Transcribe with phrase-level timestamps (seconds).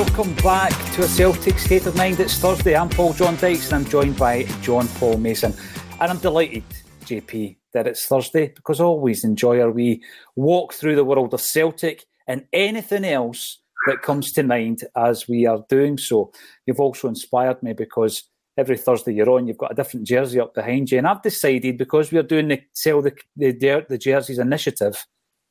[0.00, 2.18] Welcome back to a Celtic State of Mind.
[2.20, 2.74] It's Thursday.
[2.74, 5.52] I'm Paul John Dykes and I'm joined by John Paul Mason.
[6.00, 6.64] And I'm delighted,
[7.04, 10.02] JP, that it's Thursday because I always enjoy our wee
[10.36, 15.44] walk through the world of Celtic and anything else that comes to mind as we
[15.44, 16.32] are doing so.
[16.64, 18.22] You've also inspired me because
[18.56, 20.96] every Thursday you're on, you've got a different jersey up behind you.
[20.96, 25.04] And I've decided because we're doing the Sell the, the, the Jerseys initiative,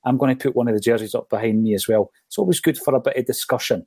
[0.05, 2.11] I'm going to put one of the jerseys up behind me as well.
[2.27, 3.85] It's always good for a bit of discussion.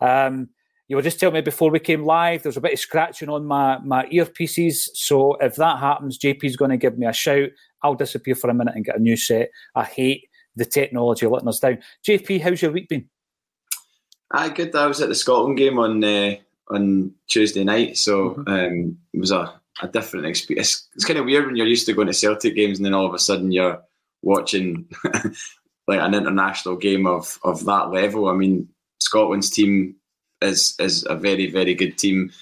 [0.00, 0.48] Um,
[0.88, 3.46] you were just telling me before we came live, there's a bit of scratching on
[3.46, 4.88] my, my earpieces.
[4.94, 7.50] So if that happens, JP's going to give me a shout.
[7.82, 9.50] I'll disappear for a minute and get a new set.
[9.74, 11.78] I hate the technology letting us down.
[12.06, 13.08] JP, how's your week been?
[14.30, 14.74] I good.
[14.74, 16.34] I was at the Scotland game on uh,
[16.68, 18.48] on Tuesday night, so mm-hmm.
[18.48, 20.74] um, it was a, a different experience.
[20.74, 22.94] It's, it's, kind of weird when you're used to going to Celtic games and then
[22.94, 23.80] all of a sudden you're
[24.22, 24.88] watching
[25.86, 28.28] like an international game of of that level.
[28.28, 28.68] I mean,
[29.04, 29.96] Scotland's team
[30.40, 32.32] is is a very very good team.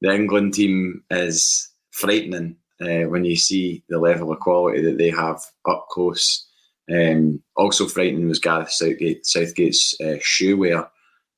[0.00, 5.10] The England team is frightening uh, when you see the level of quality that they
[5.10, 6.46] have up close.
[6.90, 10.88] Um, also frightening was Gareth Southgate, Southgate's uh, shoe wear.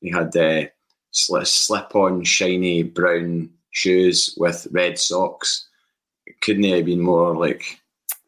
[0.00, 0.66] He had uh,
[1.10, 5.68] slip on shiny brown shoes with red socks.
[6.42, 7.80] Couldn't have been more like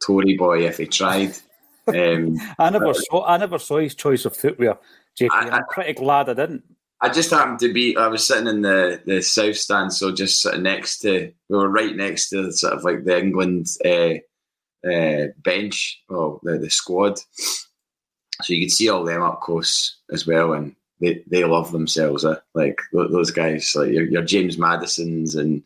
[0.04, 1.36] Tory boy if he tried.
[1.88, 4.78] Um, I never saw I never saw his choice of footwear.
[5.20, 5.28] JP.
[5.32, 6.64] I, am pretty glad I didn't.
[7.00, 7.96] I just happened to be.
[7.96, 11.32] I was sitting in the the south stand, so just sort of next to.
[11.48, 14.14] We were right next to sort of like the England uh,
[14.88, 17.18] uh, bench, well, the the squad.
[18.42, 22.24] So you could see all them up close as well, and they, they love themselves.
[22.24, 22.34] Eh?
[22.54, 25.62] Like those guys, like your, your James Maddisons and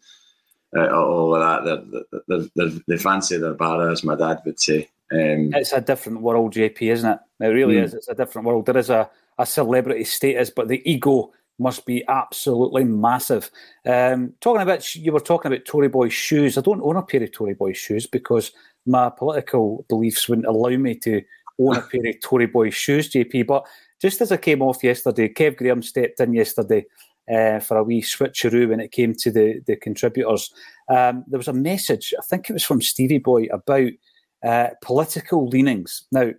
[0.77, 1.65] uh, all of that.
[1.65, 4.89] They're, they're, they're, they fancy their bara, as my dad would say.
[5.13, 7.19] Um, it's a different world, JP, isn't it?
[7.41, 7.85] It really mm.
[7.85, 7.95] is.
[7.95, 8.67] It's a different world.
[8.67, 13.51] There is a a celebrity status, but the ego must be absolutely massive.
[13.87, 16.59] Um, talking about, you were talking about Tory Boy shoes.
[16.59, 18.53] I don't own a pair of Tory Boy shoes because
[18.87, 21.23] my political beliefs wouldn't allow me to
[21.61, 23.47] own a pair of Tory Boy shoes, JP.
[23.47, 23.67] But
[24.01, 26.87] just as I came off yesterday, Kev Graham stepped in yesterday
[27.33, 30.53] uh, for a wee switcheroo when it came to the, the contributors.
[30.89, 33.91] Um, there was a message, I think it was from Stevie Boy, about
[34.45, 36.05] uh, political leanings.
[36.11, 36.33] Now,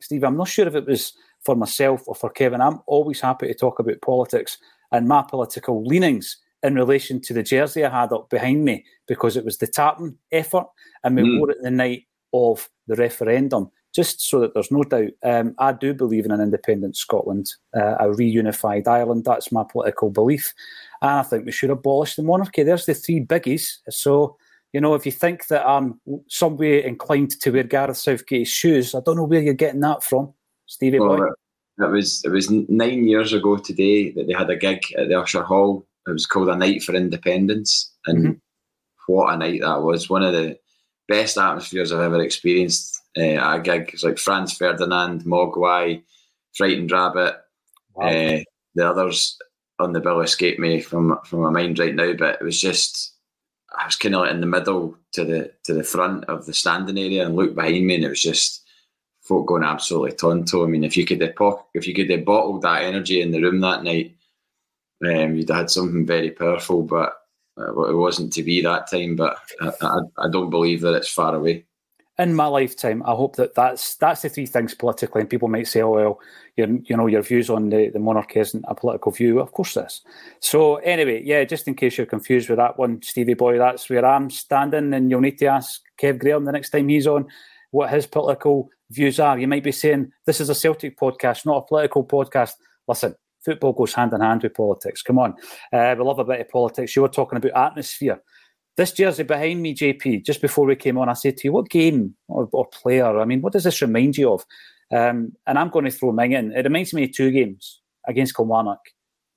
[0.00, 1.14] Steve, I'm not sure if it was
[1.46, 2.60] for myself or for Kevin.
[2.60, 4.58] I'm always happy to talk about politics
[4.92, 9.36] and my political leanings in relation to the jersey I had up behind me because
[9.36, 10.66] it was the Tartan effort
[11.04, 11.38] and we mm.
[11.38, 13.70] wore it the night of the referendum.
[13.94, 17.94] Just so that there's no doubt, um, I do believe in an independent Scotland, uh,
[17.98, 19.24] a reunified Ireland.
[19.24, 20.52] That's my political belief.
[21.00, 22.62] And I think we should abolish the monarchy.
[22.62, 23.78] There's the three biggies.
[23.88, 24.36] So,
[24.74, 28.94] you know, if you think that I'm some way inclined to wear Gareth Southgate's shoes,
[28.94, 30.34] I don't know where you're getting that from.
[30.66, 31.28] Stevie well, Boy?
[31.78, 35.20] It was it was nine years ago today that they had a gig at the
[35.20, 35.86] Usher Hall.
[36.06, 39.12] It was called A Night for Independence, and mm-hmm.
[39.12, 40.08] what a night that was!
[40.08, 40.58] One of the
[41.08, 43.90] best atmospheres I've ever experienced uh, at a gig.
[43.92, 46.02] It's like Franz Ferdinand, Mogwai,
[46.56, 47.36] Frightened Rabbit.
[47.94, 48.08] Wow.
[48.08, 48.40] Uh,
[48.74, 49.36] the others
[49.78, 53.14] on the bill escape me from from my mind right now, but it was just
[53.78, 56.54] I was kind of like in the middle to the to the front of the
[56.54, 58.65] standing area and looked behind me, and it was just
[59.26, 60.64] folk going absolutely tonto.
[60.64, 61.34] I mean, if you could have
[61.74, 64.16] if you could have bottled that energy in the room that night,
[65.04, 66.82] um, you'd have had something very powerful.
[66.82, 67.14] But
[67.58, 69.16] uh, it wasn't to be that time.
[69.16, 71.64] But I, I, I, don't believe that it's far away.
[72.18, 75.20] In my lifetime, I hope that that's that's the three things politically.
[75.22, 76.20] And people might say, "Oh well,
[76.56, 79.74] your you know your views on the, the monarchy isn't a political view." Of course,
[79.74, 80.02] this.
[80.40, 84.04] So anyway, yeah, just in case you're confused with that one, Stevie boy, that's where
[84.04, 87.26] I'm standing, and you'll need to ask Kev Graham the next time he's on
[87.70, 89.38] what his political views are.
[89.38, 92.52] You might be saying, this is a Celtic podcast, not a political podcast.
[92.86, 95.02] Listen, football goes hand in hand with politics.
[95.02, 95.34] Come on.
[95.72, 96.94] Uh, we love a bit of politics.
[96.94, 98.20] You were talking about atmosphere.
[98.76, 101.70] This jersey behind me, JP, just before we came on, I said to you, what
[101.70, 103.18] game or, or player?
[103.18, 104.44] I mean, what does this remind you of?
[104.94, 106.52] Um, and I'm going to throw mine in.
[106.52, 108.80] It reminds me of two games against Kilmarnock,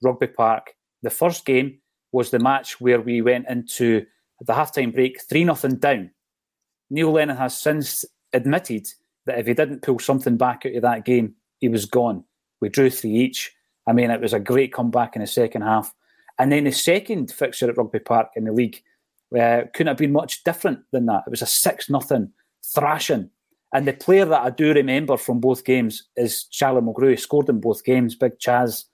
[0.03, 0.73] Rugby Park.
[1.03, 1.79] The first game
[2.11, 4.05] was the match where we went into
[4.41, 6.11] the halftime break 3 0 down.
[6.89, 8.87] Neil Lennon has since admitted
[9.29, 12.23] that if he didn't pull something back out of that game, he was gone.
[12.61, 13.53] We drew three each.
[13.87, 15.93] I mean, it was a great comeback in the second half.
[16.37, 18.81] And then the second fixture at Rugby Park in the league
[19.37, 21.23] uh, couldn't have been much different than that.
[21.27, 22.31] It was a 6 nothing
[22.73, 23.29] thrashing.
[23.73, 27.11] And the player that I do remember from both games is Charlie Mulgrew.
[27.11, 28.85] He scored in both games, Big Chaz,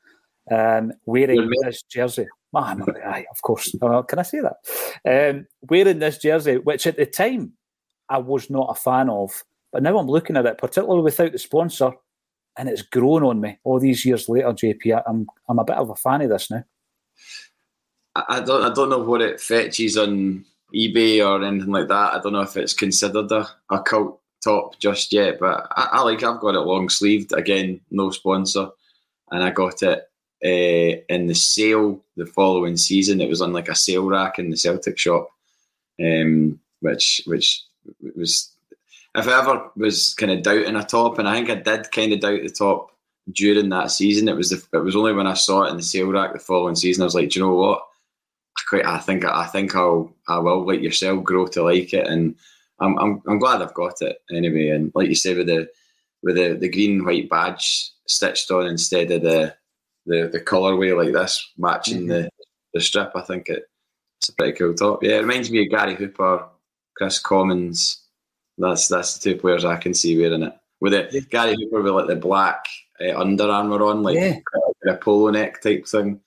[0.51, 2.27] um, wearing this jersey.
[2.51, 3.75] Man, aye, of course.
[3.79, 5.29] Can I say that?
[5.29, 7.53] Um, wearing this jersey, which at the time
[8.09, 9.43] I was not a fan of.
[9.75, 11.92] But now I'm looking at it, particularly without the sponsor,
[12.57, 15.04] and it's grown on me all these years later, JP.
[15.06, 16.63] I'm, I'm a bit of a fan of this now.
[18.16, 22.13] I don't I don't know what it fetches on eBay or anything like that.
[22.13, 26.01] I don't know if it's considered a, a cult top just yet, but I, I
[26.04, 28.69] like I've got it long sleeved again, no sponsor,
[29.31, 30.10] and I got it
[30.42, 33.19] uh, in the sale the following season.
[33.19, 35.27] It was on like a sale rack in the Celtic shop,
[36.01, 37.66] um, which which
[38.16, 38.54] was
[39.15, 42.13] if I ever was kind of doubting a top, and I think I did kind
[42.13, 42.91] of doubt the top
[43.31, 44.27] during that season.
[44.27, 46.39] It was the, it was only when I saw it in the sale rack the
[46.39, 47.81] following season I was like, do you know what?
[48.67, 48.85] quite.
[48.85, 52.35] I think I think I'll I will like yourself grow to like it, and
[52.79, 54.69] I'm I'm I'm glad I've got it anyway.
[54.69, 55.69] And like you say, with the
[56.23, 59.56] with the, the green white badge stitched on instead of the
[60.06, 62.07] the the colorway like this matching mm-hmm.
[62.09, 62.29] the
[62.73, 63.63] the strip, I think it,
[64.19, 65.03] it's a pretty cool top.
[65.03, 66.45] Yeah, it reminds me of Gary Hooper,
[66.97, 68.01] Kris Commons.
[68.57, 70.53] That's that's the two players I can see wearing it.
[70.79, 71.21] With it, yeah.
[71.29, 72.65] Gary Hooper with like the black
[73.01, 74.39] uh, Under Armour on, like yeah.
[74.87, 76.19] a polo neck type thing.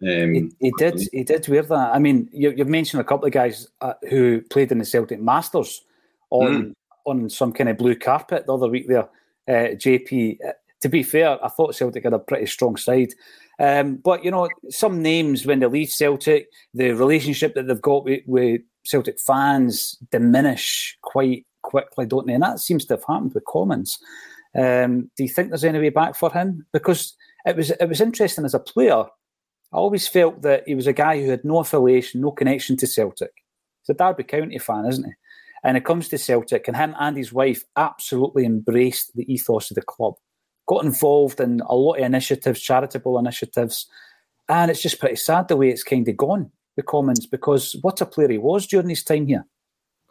[0.00, 1.00] Um, he, he, did.
[1.12, 1.94] He did wear that.
[1.94, 5.20] I mean, you, have mentioned a couple of guys uh, who played in the Celtic
[5.20, 5.82] Masters
[6.30, 6.72] on mm.
[7.06, 8.88] on some kind of blue carpet the other week.
[8.88, 9.08] There,
[9.48, 10.38] uh, JP.
[10.46, 13.12] Uh, to be fair, I thought Celtic had a pretty strong side.
[13.58, 18.04] Um, but you know, some names when they leave Celtic, the relationship that they've got
[18.04, 22.34] with, with Celtic fans diminish quite quickly, don't they?
[22.34, 23.98] And that seems to have happened with Commons.
[24.56, 26.66] Um, do you think there's any way back for him?
[26.72, 29.04] Because it was it was interesting as a player
[29.72, 32.86] I always felt that he was a guy who had no affiliation, no connection to
[32.86, 33.32] Celtic.
[33.82, 35.12] He's a Derby County fan, isn't he?
[35.62, 39.74] And it comes to Celtic, and him and his wife absolutely embraced the ethos of
[39.74, 40.14] the club,
[40.66, 43.86] got involved in a lot of initiatives, charitable initiatives,
[44.48, 48.00] and it's just pretty sad the way it's kind of gone, the Commons, because what
[48.00, 49.44] a player he was during his time here.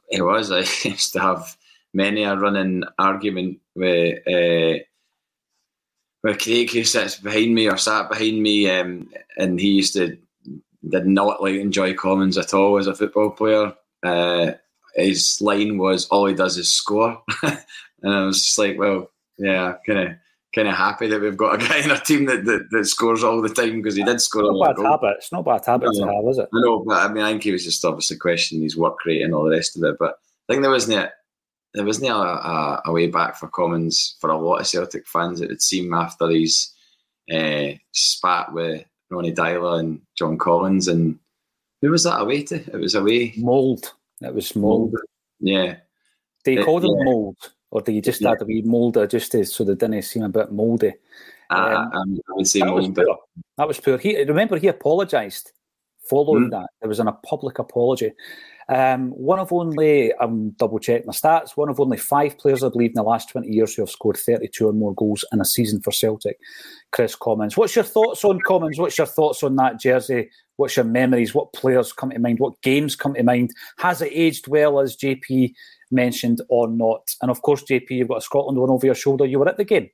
[0.10, 0.52] He was.
[0.52, 1.58] I used to have
[1.94, 4.84] many a running argument with uh,
[6.24, 10.18] with Craig who sits behind me or sat behind me, um, and he used to
[10.88, 13.74] did not like enjoy Commons at all as a football player.
[14.04, 14.52] Uh,
[14.96, 19.76] his line was all he does is score, and I was just like, well, yeah,
[19.86, 20.16] kind of
[20.56, 23.24] kind of happy that we've got a guy in our team that, that, that scores
[23.24, 24.76] all the time because he did score it's a lot.
[24.76, 25.16] Bad habit.
[25.18, 26.50] It's not bad habit to have, is it?
[26.54, 29.22] I know, but I mean, I think he was just obviously questioning his work rate
[29.22, 29.98] and all the rest of it.
[30.00, 30.16] But
[30.48, 31.12] I think there wasn't
[31.74, 35.42] there wasn't a, a, a, way back for Commons for a lot of Celtic fans.
[35.42, 36.74] It would seem after his
[37.32, 41.20] uh, spat with Ronny Deila and John Collins, and
[41.82, 42.56] who was that away to?
[42.56, 43.86] It was away Molde.
[44.22, 44.96] It was Molde.
[45.40, 45.78] Yeah.
[46.46, 47.04] They you call them yeah.
[47.04, 47.38] mould,
[47.72, 48.32] or do you just yeah.
[48.32, 50.94] add a wee moulder just to, so they didn't seem a bit mouldy?
[51.50, 52.98] Uh, um, I would say that mould.
[52.98, 53.18] Was poor.
[53.58, 53.98] That was poor.
[53.98, 55.52] He remember he apologised
[56.10, 56.52] following mm.
[56.52, 56.68] that.
[56.82, 58.14] There was an, a public apology.
[58.70, 62.70] Um, one of only, I'm double checking my stats, one of only five players, I
[62.70, 65.46] believe, in the last 20 years who have scored 32 or more goals in a
[65.46, 66.38] season for Celtic.
[66.92, 67.56] Kris Commons.
[67.56, 68.78] What's your thoughts on Commons?
[68.78, 70.30] What's your thoughts on that jersey?
[70.58, 71.34] What's your memories?
[71.34, 72.40] What players come to mind?
[72.40, 73.52] What games come to mind?
[73.78, 75.54] Has it aged well, as JP
[75.92, 77.10] mentioned, or not?
[77.22, 79.26] And of course, JP, you've got a Scotland one over your shoulder.
[79.26, 79.90] You were at the game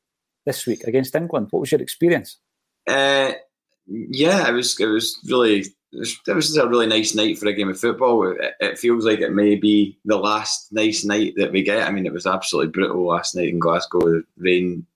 [0.45, 1.47] this week against England.
[1.51, 2.37] What was your experience?
[2.87, 3.33] Uh,
[3.87, 7.69] yeah, it was it was really it was a really nice night for a game
[7.69, 8.31] of football.
[8.31, 11.87] It, it, feels like it may be the last nice night that we get.
[11.87, 14.87] I mean, it was absolutely brutal last night in Glasgow with rain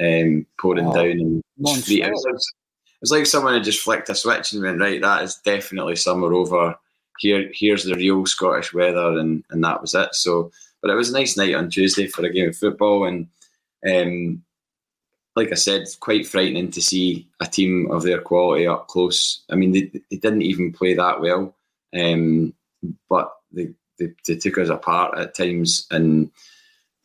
[0.00, 2.04] um, pouring oh, down and street.
[2.04, 5.22] It was, it was like someone had just flicked a switch and went, right, that
[5.22, 6.76] is definitely summer over.
[7.18, 10.14] Here, here's the real Scottish weather, and, and that was it.
[10.14, 13.28] So, but it was a nice night on Tuesday for a game of football, and
[13.88, 14.42] um,
[15.38, 19.44] like I said, quite frightening to see a team of their quality up close.
[19.50, 21.54] I mean, they, they didn't even play that well,
[21.96, 22.52] um,
[23.08, 25.86] but they, they, they, took us apart at times.
[25.92, 26.30] And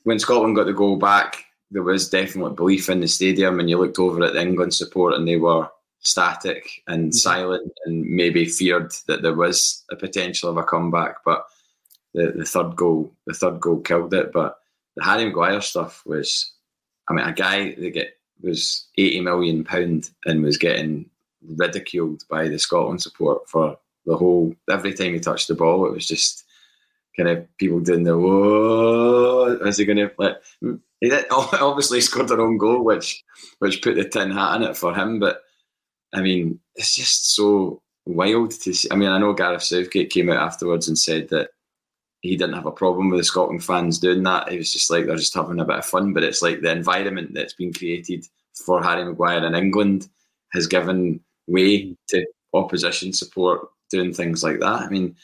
[0.04, 3.78] when Scotland got the goal back, there was definitely belief in the stadium, and you
[3.78, 5.70] looked over at the England support, and they were
[6.04, 7.12] static and mm-hmm.
[7.12, 11.18] silent, and maybe feared that there was a potential of a comeback.
[11.26, 11.46] But
[12.14, 14.32] the, the third goal, the third goal killed it.
[14.32, 14.58] But
[14.96, 16.52] the Harry Maguire stuff was,
[17.10, 21.10] I mean, a guy that get was eighty million pound and was getting
[21.58, 25.94] ridiculed by the Scotland support for the whole every time he touched the ball, it
[25.94, 26.44] was just
[27.16, 29.58] kind of people doing the whoa.
[29.66, 30.38] Is he going to like?
[31.00, 33.24] He did, obviously scored their own goal, which
[33.60, 35.20] which put the tin hat in it for him.
[35.20, 35.42] But
[36.14, 38.88] I mean, it's just so wild to see.
[38.92, 41.50] I mean, I know Gareth Southgate came out afterwards and said that
[42.22, 44.50] he didn't have a problem with the Scotland fans doing that.
[44.50, 46.14] He was just like they're just having a bit of fun.
[46.14, 50.08] But it's like the environment that's been created for Harry Maguire in England
[50.54, 54.82] has given way to opposition support doing things like that.
[54.84, 55.16] I mean,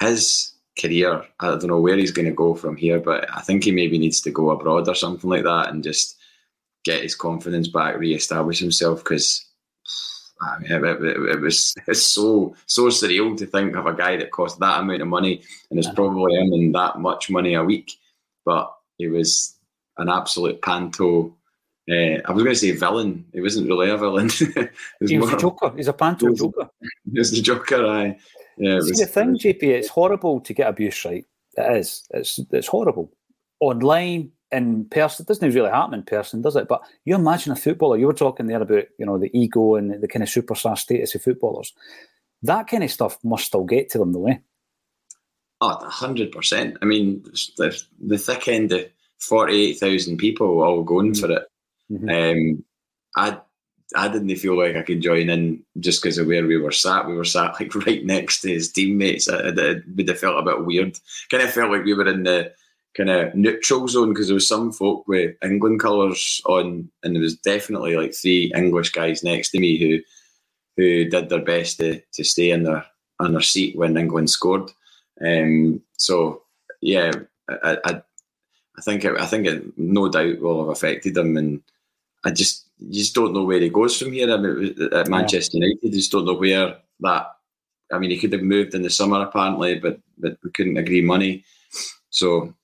[0.00, 3.64] his career, I don't know where he's going to go from here, but I think
[3.64, 6.16] he maybe needs to go abroad or something like that and just
[6.84, 9.46] get his confidence back, re-establish himself because
[10.42, 14.16] I mean, it, it, it, was it's so so surreal to think of a guy
[14.16, 17.92] that cost that amount of money and is probably earning that much money a week,
[18.44, 19.56] but he was
[19.98, 21.36] an absolute panto.
[21.90, 23.26] Uh, I was going to say villain.
[23.32, 24.28] He wasn't really a villain.
[25.06, 25.72] he was a joker.
[25.76, 26.70] He's a panto joker.
[27.12, 27.86] He was the joker.
[27.86, 28.16] I.
[28.56, 29.62] Yeah, See was, the thing, JP.
[29.62, 31.24] It's horrible to get abuse, right?
[31.56, 32.06] It is.
[32.10, 33.10] It's it's horrible.
[33.60, 36.68] Online, in person, it doesn't really happen in person, does it?
[36.68, 40.02] But you imagine a footballer, you were talking there about, you know, the ego and
[40.02, 41.72] the kind of superstar status of footballers.
[42.42, 44.38] That kind of stuff must still get to them, though, eh?
[45.60, 46.76] Oh, 100%.
[46.80, 47.22] I mean,
[47.58, 48.86] the, the thick end of
[49.20, 51.20] 48,000 people all going mm-hmm.
[51.20, 51.46] for it.
[51.90, 52.08] Mm-hmm.
[52.08, 52.64] Um,
[53.16, 53.40] I
[53.96, 57.08] I didn't feel like I could join in just because of where we were sat.
[57.08, 59.28] We were sat like right next to his teammates.
[59.28, 60.98] It would have felt a bit weird.
[61.30, 62.52] Kind of felt like we were in the
[62.96, 67.22] kind of neutral zone because there was some folk with England colours on, and there
[67.22, 69.98] was definitely like three English guys next to me who
[70.76, 72.84] who did their best to, to stay in their
[73.18, 74.70] on their seat when England scored.
[75.24, 76.42] Um, so
[76.80, 77.12] yeah,
[77.48, 78.02] I, I,
[78.78, 81.62] I think it, I think it no doubt will have affected them, and
[82.24, 84.32] I just you just don't know where he goes from here.
[84.32, 85.66] I mean, at Manchester yeah.
[85.66, 87.26] United, you just don't know where that.
[87.92, 91.02] I mean, he could have moved in the summer apparently, but but we couldn't agree
[91.02, 91.44] money.
[92.10, 92.54] So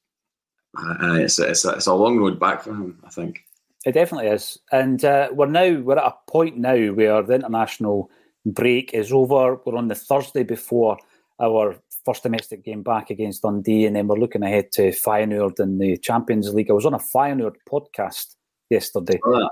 [0.79, 3.45] uh, it's, a, it's, a, it's a long road back for him, I think.
[3.85, 8.11] It definitely is, and uh, we're now we're at a point now where the international
[8.45, 9.61] break is over.
[9.65, 10.99] We're on the Thursday before
[11.41, 15.79] our first domestic game back against Dundee, and then we're looking ahead to Feyenoord in
[15.79, 16.71] the Champions League.
[16.71, 18.35] I was on a Feyenoord podcast
[18.71, 19.21] yesterday.
[19.25, 19.51] Oh, um,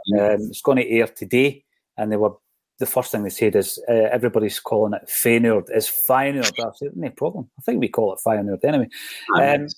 [0.49, 1.65] it's going to air today,
[1.97, 2.33] and they were
[2.79, 5.75] the first thing they said is uh, everybody's calling it Feyenoord.
[5.75, 6.53] Is Feyenoord?
[6.59, 7.49] I said, no problem.
[7.59, 8.89] I think we call it Feyenoord anyway.
[9.37, 9.69] Um,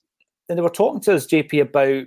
[0.49, 2.05] and they were talking to us, JP, about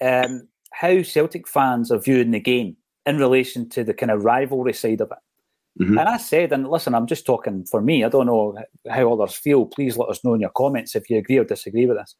[0.00, 2.76] um, how Celtic fans are viewing the game
[3.06, 5.82] in relation to the kind of rivalry side of it.
[5.82, 5.98] Mm-hmm.
[5.98, 8.04] And I said, and listen, I'm just talking for me.
[8.04, 8.56] I don't know
[8.90, 9.66] how others feel.
[9.66, 12.16] Please let us know in your comments if you agree or disagree with this.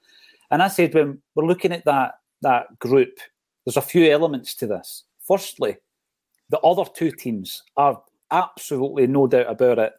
[0.51, 3.19] And I said, when we're looking at that that group,
[3.65, 5.05] there's a few elements to this.
[5.27, 5.77] Firstly,
[6.49, 9.93] the other two teams are absolutely no doubt about it,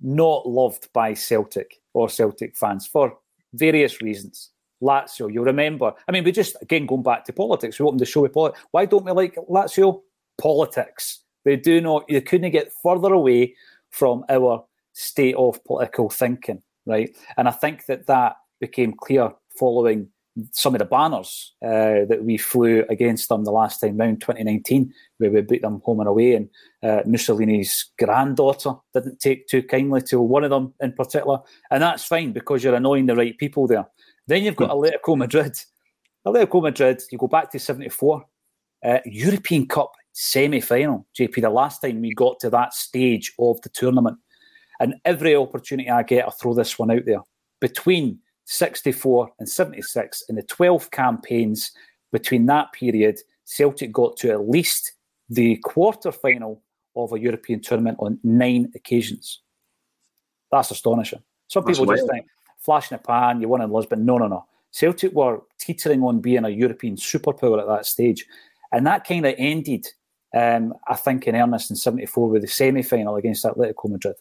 [0.00, 3.16] not loved by Celtic or Celtic fans for
[3.52, 4.50] various reasons.
[4.84, 5.32] Lazio.
[5.32, 5.92] You'll remember.
[6.06, 7.78] I mean, we just again going back to politics.
[7.78, 8.62] We opened the show with politics.
[8.70, 10.02] Why don't we like Lazio?
[10.40, 11.20] Politics.
[11.44, 12.04] They do not.
[12.08, 13.54] You couldn't get further away
[13.90, 17.10] from our state of political thinking, right?
[17.36, 20.08] And I think that that became clear following
[20.50, 24.92] some of the banners uh, that we flew against them the last time round 2019,
[25.18, 26.34] where we beat them home and away.
[26.34, 26.48] And
[26.82, 31.38] uh, Mussolini's granddaughter didn't take too kindly to one of them in particular.
[31.70, 33.86] And that's fine because you're annoying the right people there.
[34.26, 34.76] Then you've got hmm.
[34.76, 35.56] Atletico Madrid.
[36.26, 38.24] Atletico Madrid, you go back to 74,
[38.84, 43.60] uh, European Cup semi final, JP, the last time we got to that stage of
[43.62, 44.18] the tournament.
[44.80, 47.20] And every opportunity I get, I throw this one out there.
[47.60, 51.72] Between 64 and 76, in the 12 campaigns
[52.12, 54.92] between that period, Celtic got to at least
[55.28, 56.62] the quarter final
[56.96, 59.40] of a European tournament on nine occasions.
[60.50, 61.22] That's astonishing.
[61.48, 62.26] Some people That's just think,
[62.64, 64.04] flash in the pan, you won in Lisbon.
[64.04, 64.46] No, no, no.
[64.70, 68.26] Celtic were teetering on being a European superpower at that stage.
[68.72, 69.86] And that kind of ended,
[70.34, 74.16] um, I think, in earnest in 74 with the semi final against Atletico Madrid.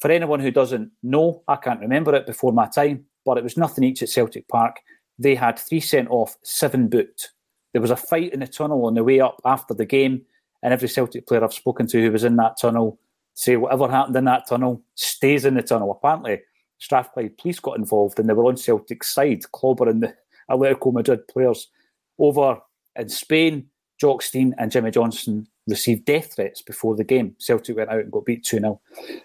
[0.00, 3.56] For anyone who doesn't know, I can't remember it before my time, but it was
[3.56, 4.76] nothing each at Celtic Park.
[5.18, 7.32] They had three sent off, seven booked.
[7.72, 10.22] There was a fight in the tunnel on the way up after the game,
[10.62, 12.98] and every Celtic player I've spoken to who was in that tunnel
[13.36, 15.90] say whatever happened in that tunnel stays in the tunnel.
[15.90, 16.40] Apparently,
[16.78, 20.14] Strathclyde police got involved and they were on Celtic's side, clobbering the
[20.50, 21.68] Atletico Madrid players
[22.18, 22.58] over
[22.96, 23.68] in Spain,
[24.00, 27.34] Jock Stein and Jimmy Johnstone received death threats before the game.
[27.38, 28.80] Celtic went out and got beat 2 0.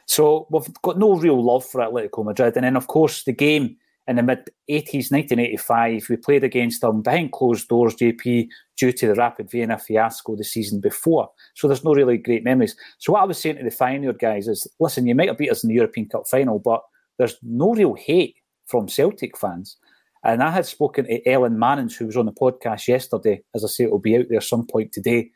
[0.07, 2.55] So we've got no real love for Atletico Madrid.
[2.55, 3.77] And then, of course, the game
[4.07, 9.07] in the mid 80s, 1985, we played against them behind closed doors, JP, due to
[9.07, 11.29] the Rapid Vienna fiasco the season before.
[11.55, 12.75] So there's no really great memories.
[12.97, 15.51] So what I was saying to the Feyenoord guys is listen, you might have beat
[15.51, 16.81] us in the European Cup final, but
[17.17, 19.77] there's no real hate from Celtic fans.
[20.23, 23.41] And I had spoken to Ellen Mannins, who was on the podcast yesterday.
[23.55, 25.31] As I say, it will be out there some point today.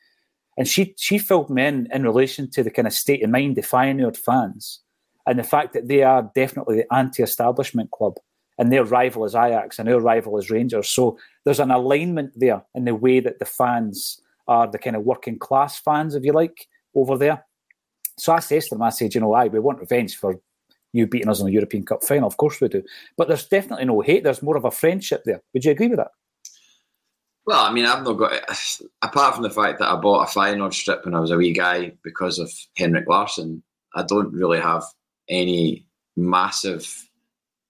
[0.58, 3.58] And she she filled me in in relation to the kind of state of mind
[3.58, 4.82] of Feyenoord fans
[5.26, 8.16] and the fact that they are definitely the anti-establishment club
[8.58, 10.90] and their rival is Ajax and our rival is Rangers.
[10.90, 15.04] So there's an alignment there in the way that the fans are the kind of
[15.04, 17.44] working class fans, if you like, over there.
[18.18, 20.40] So I said to them, I said, you know, I we want revenge for
[20.96, 22.28] you beating us in the European Cup final.
[22.28, 22.84] Of course we do.
[23.18, 24.24] But there's definitely no hate.
[24.24, 25.42] There's more of a friendship there.
[25.54, 26.12] Would you agree with that?
[27.46, 28.34] Well, I mean, I've not got
[29.04, 31.54] apart from the fact that I bought a Feyenoord strip when I was a wee
[31.54, 33.62] guy because of Henrik Larsson.
[33.94, 34.84] I don't really have
[35.30, 35.86] any
[36.16, 37.08] massive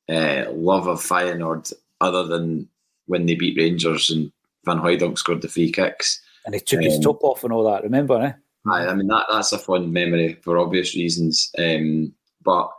[0.08, 2.70] uh, love of Feyenoord other than
[3.08, 4.32] when they beat Rangers and
[4.66, 6.22] Van Hooijdonk scored the free kicks.
[6.46, 7.84] And he took um, his top off and all that.
[7.84, 8.34] Remember, eh?
[8.68, 11.52] I, I mean, that that's a fond memory for obvious reasons.
[11.58, 12.14] Um,
[12.44, 12.72] but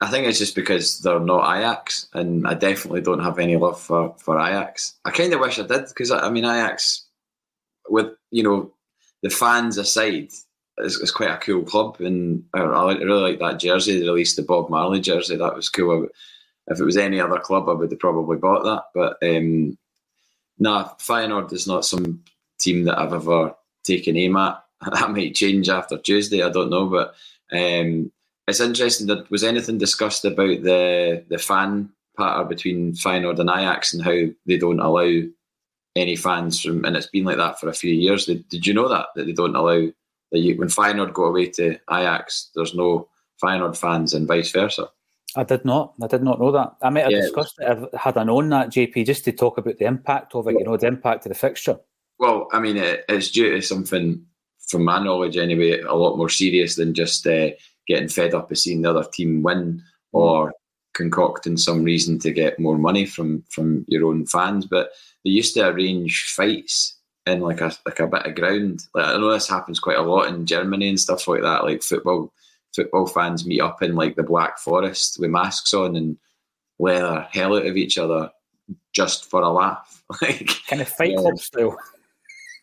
[0.00, 3.80] I think it's just because they're not Ajax, and I definitely don't have any love
[3.80, 4.94] for, for Ajax.
[5.06, 7.06] I kind of wish I did because I, I, mean Ajax,
[7.88, 8.74] with you know
[9.22, 10.28] the fans aside,
[10.78, 13.98] is, is quite a cool club, and I, really like that jersey.
[13.98, 15.36] They released the Bob Marley jersey.
[15.36, 16.08] That was cool.
[16.68, 18.84] If it was any other club, I would have probably bought that.
[18.94, 19.78] But um,
[20.58, 22.22] nah, Feyenoord is not some
[22.58, 24.62] team that I've ever taken aim at.
[24.92, 26.42] That might change after Tuesday.
[26.42, 27.14] I don't know, but.
[27.50, 28.12] Um,
[28.48, 33.92] it's interesting that was anything discussed about the the fan pattern between Feyenoord and Ajax
[33.92, 35.22] and how they don't allow
[35.94, 38.26] any fans from, and it's been like that for a few years.
[38.26, 39.88] Did you know that that they don't allow
[40.32, 43.08] that you, when Feyenoord go away to Ajax, there's no
[43.42, 44.88] Feyenoord fans and vice versa.
[45.36, 45.94] I did not.
[46.02, 46.76] I did not know that.
[46.82, 49.58] I might have yeah, discussed it, it had I known that, JP, just to talk
[49.58, 50.54] about the impact of it.
[50.58, 51.78] You know, the impact of the fixture.
[52.18, 54.24] Well, I mean, it, it's due to something,
[54.68, 57.26] from my knowledge anyway, a lot more serious than just.
[57.26, 57.50] Uh,
[57.86, 59.82] getting fed up of seeing the other team win mm.
[60.12, 60.52] or
[60.94, 64.66] concocting some reason to get more money from from your own fans.
[64.66, 64.90] But
[65.24, 66.96] they used to arrange fights
[67.26, 68.86] in like a like a bit of ground.
[68.94, 71.64] Like I know this happens quite a lot in Germany and stuff like that.
[71.64, 72.32] Like football
[72.74, 76.16] football fans meet up in like the Black Forest with masks on and
[76.78, 78.30] wear hell out of each other
[78.92, 80.02] just for a laugh.
[80.22, 81.76] like kind of fight club style.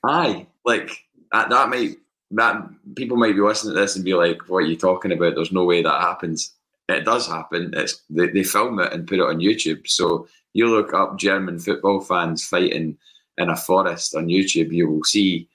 [0.06, 1.98] Aye, like that, that might
[2.34, 2.62] that
[2.96, 5.36] people might be listening to this and be like, "What are you talking about?
[5.36, 6.54] There's no way that happens."
[6.90, 7.74] It does happen.
[7.76, 9.88] It's they, they film it and put it on YouTube.
[9.88, 12.98] So you look up German football fans fighting
[13.38, 15.48] in a forest on YouTube, you will see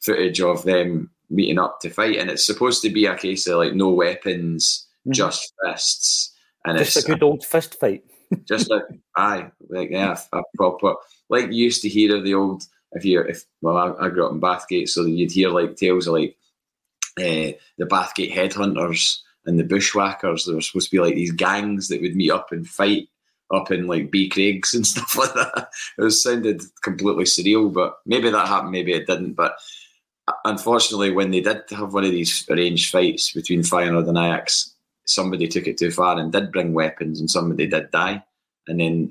[0.00, 3.58] footage of them meeting up to fight, and it's supposed to be a case of
[3.58, 5.12] like no weapons, mm.
[5.12, 8.04] just fists, and just it's a good old fist fight.
[8.44, 8.82] just like
[9.16, 10.94] aye, like yeah, a proper
[11.28, 14.26] like you used to hear of the old if you're if well I, I, grew
[14.26, 16.36] up in Bathgate, so you'd hear like tales of like
[17.18, 20.44] uh, the Bathgate headhunters and the bushwhackers.
[20.44, 23.08] There were supposed to be like these gangs that would meet up and fight
[23.52, 25.70] up in like Beecraigs and stuff like that.
[25.98, 29.34] It was sounded completely surreal, but maybe that happened, maybe it didn't.
[29.34, 29.56] But
[30.28, 34.74] uh, unfortunately, when they did have one of these arranged fights between Feyenoord and Ajax,
[35.06, 38.22] somebody took it too far and did bring weapons, and somebody did die.
[38.68, 39.10] And then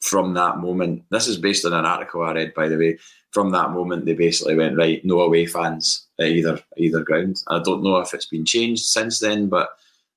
[0.00, 2.98] from that moment, this is based on an article I read, by the way
[3.32, 7.42] from that moment, they basically went right, no away fans at either either ground.
[7.48, 9.70] I don't know if it's been changed since then, but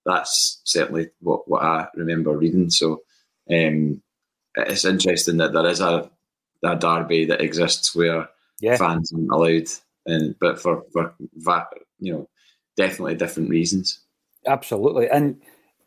[0.06, 2.70] that's certainly what, what I remember reading.
[2.70, 3.04] So
[3.52, 4.02] um,
[4.56, 6.10] it's interesting that there is a,
[6.64, 8.28] a derby that exists where
[8.60, 8.78] yeah.
[8.78, 9.68] fans aren't allowed,
[10.06, 11.14] and but for for
[12.00, 12.30] you know
[12.78, 14.00] definitely different reasons.
[14.48, 15.40] Absolutely, and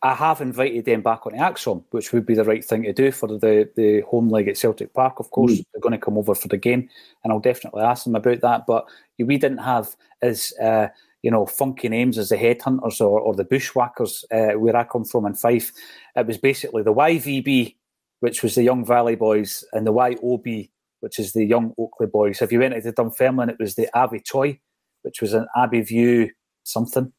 [0.06, 2.92] I have invited them back on the ACSOM, which would be the right thing to
[2.92, 5.18] do for the, the home leg at Celtic Park.
[5.18, 5.64] Of course, mm.
[5.72, 6.88] they're going to come over for the game,
[7.24, 8.66] and I'll definitely ask them about that.
[8.68, 8.86] But
[9.18, 10.88] we didn't have as uh,
[11.22, 15.04] you know funky names as the headhunters or, or the bushwhackers uh, where I come
[15.04, 15.72] from in Fife.
[16.14, 17.74] It was basically the YVB,
[18.20, 20.68] which was the Young Valley Boys, and the YOB,
[21.00, 22.40] which is the Young Oakley Boys.
[22.40, 24.60] If you went into Dunfermline, it was the Abbey Toy,
[25.02, 26.30] which was an Abbey View
[26.62, 27.12] something.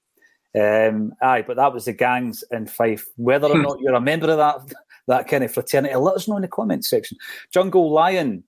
[0.56, 3.06] Um, aye, but that was the gangs in Fife.
[3.16, 4.76] Whether or not you're a member of that
[5.08, 7.18] that kind of fraternity, let us know in the comments section.
[7.54, 8.44] Jungle Lion,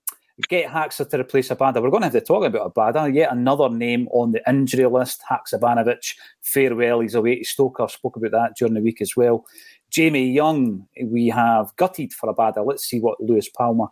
[0.48, 1.82] get Haksa to replace Abada.
[1.82, 3.12] We're going to have to talk about Abada.
[3.12, 5.22] Yet another name on the injury list.
[5.30, 7.00] Haksabanovic, farewell.
[7.00, 7.78] He's away to Stoke.
[7.80, 9.46] I spoke about that during the week as well.
[9.90, 12.64] Jamie Young, we have gutted for Abada.
[12.64, 13.88] Let's see what Luis Palma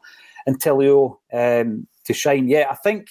[0.46, 2.48] and Tilio um, to shine.
[2.48, 3.08] Yeah, I think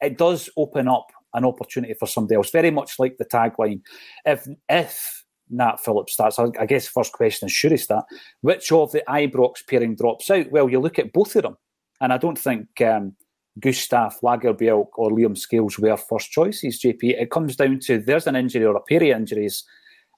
[0.00, 2.50] it does open up an opportunity for somebody else.
[2.50, 3.80] Very much like the tagline.
[4.24, 8.04] If if Nat Phillips starts, I guess the first question is should he start?
[8.42, 10.50] Which of the Ibrox pairing drops out?
[10.50, 11.56] Well, you look at both of them,
[12.00, 13.14] and I don't think um,
[13.60, 16.80] Gustav Lagerbielke or Liam Scales were first choices.
[16.80, 19.64] JP, it comes down to there's an injury or a pair of injuries.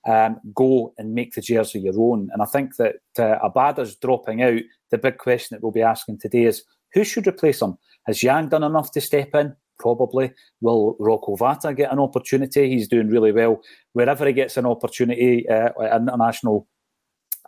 [0.08, 2.30] Um, go and make the jersey your own.
[2.32, 4.60] And I think that uh, Abada's dropping out.
[4.90, 7.76] The big question that we'll be asking today is who should replace him?
[8.06, 9.54] Has Yang done enough to step in?
[9.80, 10.30] Probably.
[10.60, 12.68] Will Rocco Vata get an opportunity?
[12.68, 13.62] He's doing really well
[13.94, 16.68] wherever he gets an opportunity uh, at international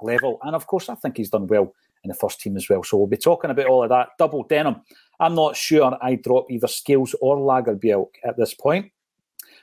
[0.00, 0.38] level.
[0.42, 2.82] And of course, I think he's done well in the first team as well.
[2.82, 4.08] So we'll be talking about all of that.
[4.18, 4.76] Double denim.
[5.20, 8.90] I'm not sure I drop either Scales or Lagerbielke at this point.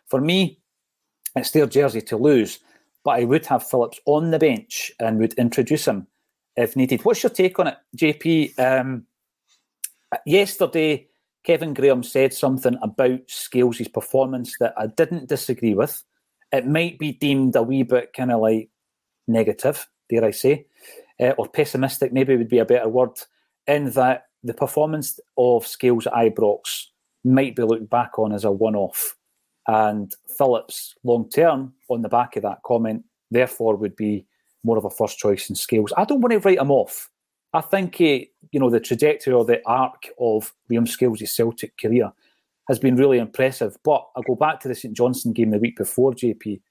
[0.07, 0.61] For me,
[1.35, 2.59] it's their jersey to lose,
[3.03, 6.05] but I would have Phillips on the bench and would introduce him
[6.55, 7.03] if needed.
[7.03, 8.59] What's your take on it, JP?
[8.59, 9.07] Um,
[10.25, 11.08] yesterday,
[11.49, 16.03] Kevin Graham said something about Scales' performance that I didn't disagree with.
[16.51, 18.69] It might be deemed a wee bit kind of like
[19.27, 20.67] negative, dare I say,
[21.19, 23.17] uh, or pessimistic, maybe would be a better word,
[23.65, 26.83] in that the performance of Scales at Ibrox
[27.23, 29.15] might be looked back on as a one off.
[29.67, 34.27] And Phillips, long term, on the back of that comment, therefore would be
[34.63, 35.93] more of a first choice in Scales.
[35.97, 37.09] I don't want to write him off.
[37.53, 42.11] I think he, you know the trajectory or the arc of Liam Scales' Celtic career
[42.67, 43.77] has been really impressive.
[43.83, 46.61] But I go back to the St Johnstone game the week before, JP,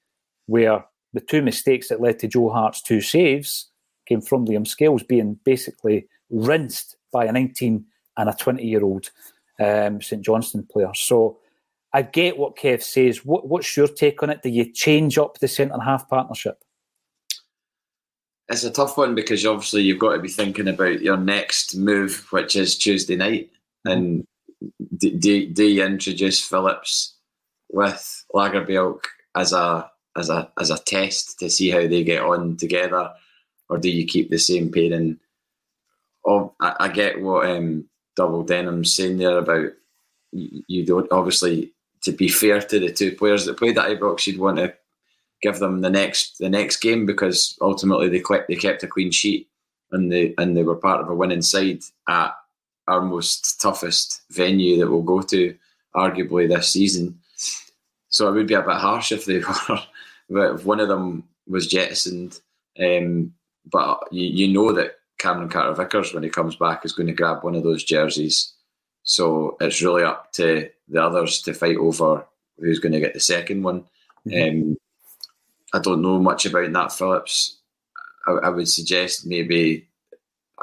[0.45, 3.69] where the two mistakes that led to Joe Hart's two saves
[4.07, 7.85] came from Liam Scales being basically rinsed by a 19
[8.17, 9.09] and a 20 year old
[9.59, 10.91] um, St Johnstone player.
[10.95, 11.39] So
[11.93, 13.25] I get what Kev says.
[13.25, 14.41] What, what's your take on it?
[14.41, 16.63] Do you change up the centre half partnership?
[18.49, 22.25] It's a tough one because obviously you've got to be thinking about your next move,
[22.31, 23.51] which is Tuesday night.
[23.87, 23.91] Mm-hmm.
[23.91, 24.27] And
[24.97, 27.15] do, do, do you introduce Phillips
[27.71, 32.57] with Lagerbielke as a as a as a test to see how they get on
[32.57, 33.11] together,
[33.69, 35.19] or do you keep the same pairing?
[36.25, 37.85] Oh, I, I get what um,
[38.15, 39.71] Double Denim's saying there about
[40.31, 44.27] you, you don't obviously to be fair to the two players that played at Ibrox,
[44.27, 44.73] you'd want to
[45.41, 49.11] give them the next the next game because ultimately they kept they kept a clean
[49.11, 49.47] sheet
[49.91, 52.33] and they and they were part of a winning side at
[52.87, 55.55] our most toughest venue that we'll go to
[55.95, 57.19] arguably this season.
[58.09, 59.39] So it would be a bit harsh if they
[60.29, 62.39] were if one of them was jettisoned.
[62.79, 63.33] Um,
[63.65, 67.13] but you, you know that Cameron Carter Vickers when he comes back is going to
[67.13, 68.53] grab one of those jerseys.
[69.03, 72.25] So it's really up to the others to fight over
[72.57, 73.85] who's going to get the second one.
[74.27, 74.69] Mm-hmm.
[74.69, 74.77] Um,
[75.73, 77.57] I don't know much about Nat Phillips.
[78.27, 79.87] I, I, would suggest maybe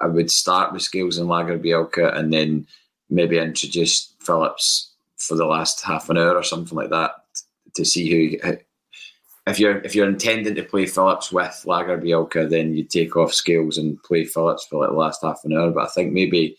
[0.01, 2.67] I would start with Scales and Lagerbielke and then
[3.09, 7.13] maybe introduce Phillips for the last half an hour or something like that
[7.75, 8.53] to see who.
[9.47, 13.79] If you're if you're intending to play Phillips with Lagerbielke, then you take off Scales
[13.79, 15.71] and play Phillips for like the last half an hour.
[15.71, 16.57] But I think maybe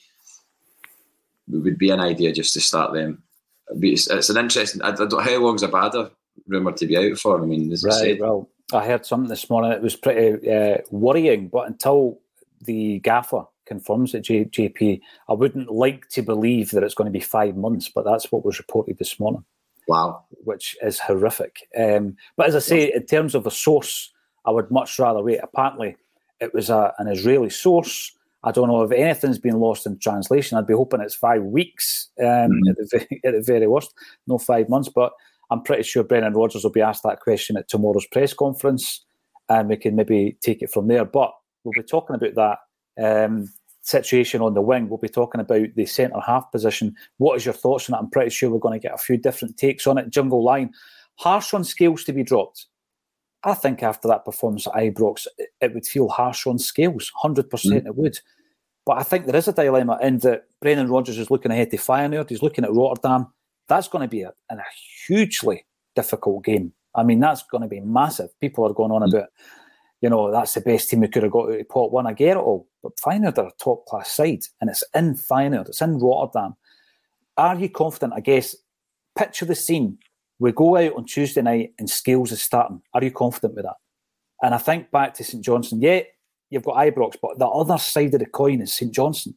[1.52, 3.24] it would be an idea just to start them.
[3.70, 4.82] It's, it's an interesting.
[4.82, 6.12] I don't, how long's Abada
[6.47, 7.41] rumoured to be out for?
[7.41, 8.19] I mean, right.
[8.19, 9.71] Well, I heard something this morning.
[9.71, 12.19] It was pretty uh, worrying, but until
[12.62, 17.17] the gaffer confirms it, J- JP, I wouldn't like to believe that it's going to
[17.17, 19.43] be five months, but that's what was reported this morning.
[19.88, 21.67] Wow, which is horrific.
[21.78, 24.12] Um, but as I say, in terms of a source,
[24.45, 25.39] I would much rather wait.
[25.41, 25.95] Apparently,
[26.41, 28.13] it was a, an Israeli source.
[28.43, 30.58] I don't know if anything's been lost in translation.
[30.58, 32.69] I'd be hoping it's five weeks um, mm-hmm.
[32.69, 33.93] at, the, at the very worst,
[34.28, 34.89] no five months.
[34.89, 35.13] But
[35.50, 39.06] I'm pretty sure Brendan Rodgers will be asked that question at tomorrow's press conference,
[39.50, 41.06] and we can maybe take it from there.
[41.06, 41.32] But
[41.64, 42.58] we'll be talking about
[42.98, 43.48] that um,
[43.82, 44.90] situation on the wing.
[44.90, 46.96] We'll be talking about the centre half position.
[47.18, 48.00] What is your thoughts on that?
[48.00, 50.10] I'm pretty sure we're going to get a few different takes on it.
[50.10, 50.72] Jungle line,
[51.16, 52.66] harsh on scales to be dropped.
[53.44, 55.28] I think after that performance at Ibrox,
[55.62, 57.12] it would feel harsh on scales.
[57.24, 57.86] 100% mm.
[57.86, 58.20] it would.
[58.86, 61.78] But I think there is a dilemma in that Brendan Rodgers is looking ahead to
[61.78, 62.30] Feyenoord.
[62.30, 63.28] He's looking at Rotterdam.
[63.67, 64.58] That's going to be a, a
[65.08, 66.73] hugely difficult game.
[66.95, 68.30] I mean, that's going to be massive.
[68.39, 69.13] People are going on mm.
[69.13, 69.30] about,
[70.01, 72.08] you know, that's the best team we could have got to pot one.
[72.08, 72.67] I get it all.
[72.82, 76.56] But Feyenoord are a top class side, and it's in Feyenoord, it's in Rotterdam.
[77.38, 78.13] Are you confident?
[78.15, 78.56] I guess,
[79.17, 79.97] picture the scene.
[80.39, 82.82] We go out on Tuesday night and Scales is starting.
[82.93, 83.75] Are you confident with that?
[84.41, 85.82] And I think back to St Johnstone.
[85.82, 86.01] Yeah,
[86.49, 89.36] you've got Ibrox, but the other side of the coin is St Johnstone.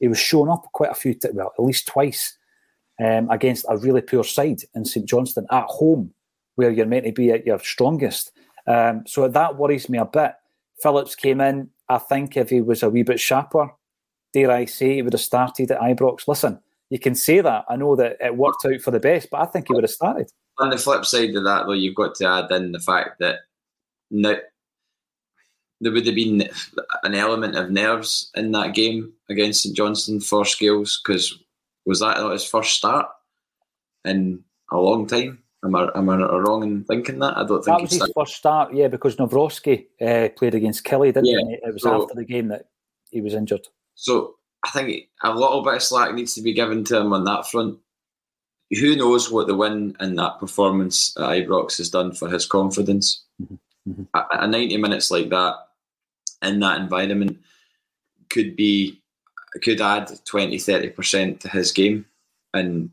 [0.00, 2.36] He was shown up quite a few, t- well, at least twice
[3.00, 6.12] um, against a really poor side in St Johnstone at home,
[6.56, 8.32] where you're meant to be at your strongest.
[8.66, 10.34] Um, so that worries me a bit.
[10.80, 11.70] Phillips came in.
[11.88, 13.70] I think if he was a wee bit sharper,
[14.32, 16.26] dare I say, he would have started at Ibrox.
[16.26, 17.64] Listen, you can say that.
[17.68, 19.90] I know that it worked out for the best, but I think he would have
[19.90, 20.30] started.
[20.58, 23.40] On the flip side of that, though, you've got to add in the fact that
[24.10, 24.36] no,
[25.80, 26.48] there would have been
[27.02, 31.42] an element of nerves in that game against St Johnstone for Scales because
[31.86, 33.06] was that his first start
[34.04, 35.42] in a long time?
[35.64, 37.36] Am I, am I wrong in thinking that?
[37.36, 38.74] I don't think that was his first start.
[38.74, 41.38] Yeah, because Nawrocki uh, played against Killie, didn't yeah.
[41.46, 41.54] he?
[41.54, 42.66] It was so, after the game that
[43.12, 43.68] he was injured.
[43.94, 47.24] So I think a little bit of slack needs to be given to him on
[47.24, 47.78] that front.
[48.80, 53.24] Who knows what the win and that performance at Ibrox has done for his confidence?
[53.40, 53.54] Mm-hmm.
[53.90, 54.02] Mm-hmm.
[54.14, 55.54] A, a 90 minutes like that
[56.40, 57.38] in that environment
[58.30, 59.01] could be
[59.60, 62.06] could add 20 30% to his game
[62.54, 62.90] and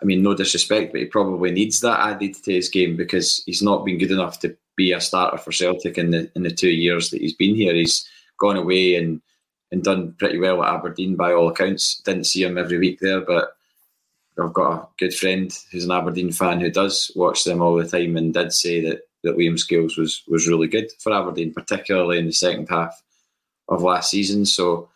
[0.00, 3.62] I mean, no disrespect, but he probably needs that added to his game because he's
[3.62, 6.70] not been good enough to be a starter for Celtic in the in the two
[6.70, 7.74] years that he's been here.
[7.74, 9.20] He's gone away and
[9.72, 12.00] and done pretty well at Aberdeen by all accounts.
[12.04, 13.56] Didn't see him every week there, but
[14.38, 17.88] I've got a good friend who's an Aberdeen fan who does watch them all the
[17.88, 22.18] time and did say that that Liam Scales was was really good for Aberdeen, particularly
[22.18, 23.02] in the second half
[23.68, 24.46] of last season.
[24.46, 24.88] So,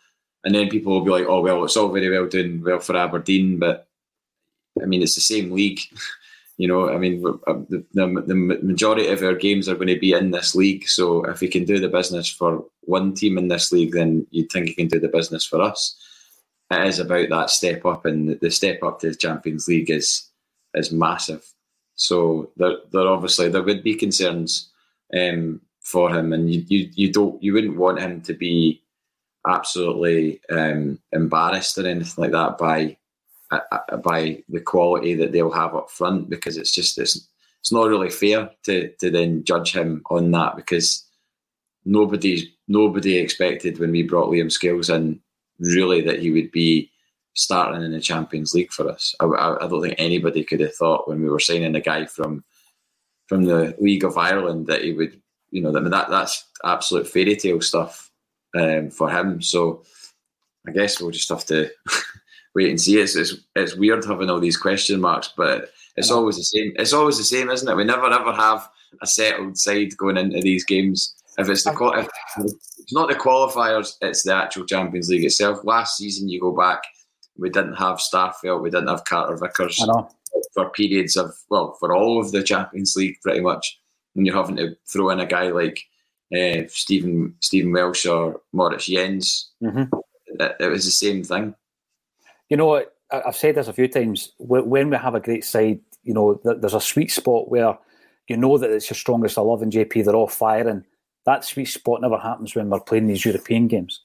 [0.43, 2.97] and then people will be like, "Oh well, it's all very well doing well for
[2.97, 3.87] Aberdeen, but
[4.81, 5.79] I mean, it's the same league."
[6.57, 9.99] you know, I mean, uh, the, the, the, majority of our games are going to
[9.99, 10.87] be in this league.
[10.87, 14.51] So if he can do the business for one team in this league, then you'd
[14.51, 15.97] think you can do the business for us.
[16.69, 20.29] It is about that step up, and the step up to the Champions League is
[20.75, 21.43] is massive.
[21.95, 24.71] So there, there obviously there would be concerns
[25.15, 28.82] um, for him, and you, you you don't you wouldn't want him to be
[29.47, 32.97] absolutely um, embarrassed or anything like that by
[33.51, 37.27] uh, by the quality that they'll have up front because it's just it's,
[37.59, 41.05] it's not really fair to to then judge him on that because
[41.85, 45.19] nobody nobody expected when we brought Liam Scales in
[45.59, 46.89] really that he would be
[47.35, 49.15] starting in the Champions League for us.
[49.19, 52.05] I, I, I don't think anybody could have thought when we were signing a guy
[52.05, 52.43] from
[53.27, 55.19] from the League of Ireland that he would
[55.51, 58.02] you know that that that's absolute fairy tale stuff
[58.55, 59.41] um, for him.
[59.41, 59.83] So
[60.67, 61.69] I guess we'll just have to
[62.55, 62.99] wait and see.
[62.99, 66.73] It's, it's it's weird having all these question marks, but it's always the same.
[66.75, 67.75] It's always the same, isn't it?
[67.75, 68.67] We never ever have
[69.01, 71.15] a settled side going into these games.
[71.37, 75.59] If it's the if it's not the qualifiers, it's the actual Champions League itself.
[75.63, 76.83] Last season, you go back,
[77.37, 79.83] we didn't have Starfelt, we didn't have Carter Vickers
[80.53, 83.79] for periods of well, for all of the Champions League, pretty much.
[84.15, 85.83] And you're having to throw in a guy like
[86.35, 89.49] uh, Stephen Stephen Welsh or Moritz Jenz.
[89.61, 89.95] Mm-hmm.
[90.39, 91.55] It, it was the same thing
[92.53, 94.31] you know, I've said this a few times.
[94.37, 97.75] When we have a great side, you know, there's a sweet spot where
[98.27, 100.05] you know that it's your strongest 11 JP.
[100.05, 100.85] They're all firing.
[101.25, 104.01] That sweet spot never happens when we're playing these European games.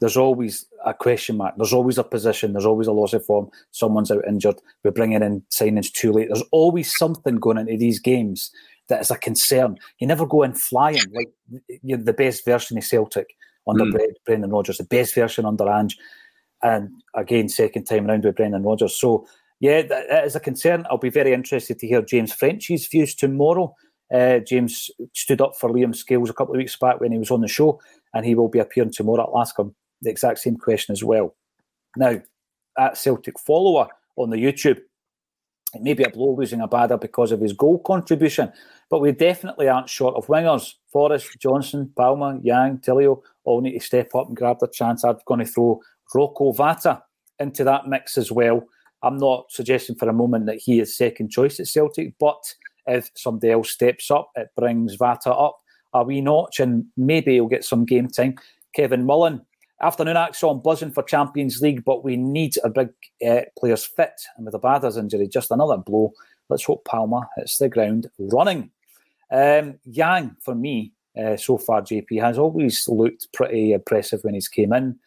[0.00, 1.56] There's always a question mark.
[1.58, 2.54] There's always a position.
[2.54, 3.50] There's always a loss of form.
[3.70, 4.56] Someone's out injured.
[4.82, 6.28] We're bringing in signings too late.
[6.28, 8.50] There's always something going into these games
[8.90, 9.78] that is a concern.
[9.98, 11.32] You never go in flying like
[11.82, 13.34] you're the best version of Celtic
[13.66, 13.98] under mm.
[14.26, 15.96] Brendan Rodgers, the best version under Ange
[16.62, 18.96] and again, second time around with Brendan Rodgers.
[18.96, 19.26] So,
[19.60, 20.86] yeah, that is a concern.
[20.90, 23.74] I'll be very interested to hear James French's views tomorrow.
[24.12, 27.30] Uh, James stood up for Liam Scales a couple of weeks back when he was
[27.30, 27.80] on the show,
[28.14, 29.24] and he will be appearing tomorrow.
[29.24, 31.34] I'll ask him the exact same question as well.
[31.96, 32.20] Now,
[32.78, 34.80] at Celtic follower on the YouTube,
[35.74, 38.52] it may be a blow losing Abada because of his goal contribution,
[38.88, 40.74] but we definitely aren't short of wingers.
[40.92, 45.04] Forrest, Johnston, Palma, Yang, Tilio all need to step up and grab their chance.
[45.04, 45.80] I'm going to throw
[46.14, 47.02] Rocco Vata
[47.38, 48.64] into that mix as well.
[49.02, 52.42] I'm not suggesting for a moment that he is second choice at Celtic, but
[52.86, 55.58] if somebody else steps up, it brings Vata up
[55.92, 58.34] a wee notch and maybe he'll get some game time.
[58.74, 59.40] Kevin Mullen,
[59.80, 62.90] afternoon action buzzing for Champions League, but we need a big
[63.26, 64.20] uh, players fit.
[64.36, 66.12] And with Abada's injury, just another blow.
[66.48, 68.70] Let's hope Palma hits the ground running.
[69.30, 74.48] Um, Yang, for me, uh, so far, JP has always looked pretty impressive when he's
[74.48, 74.98] came in.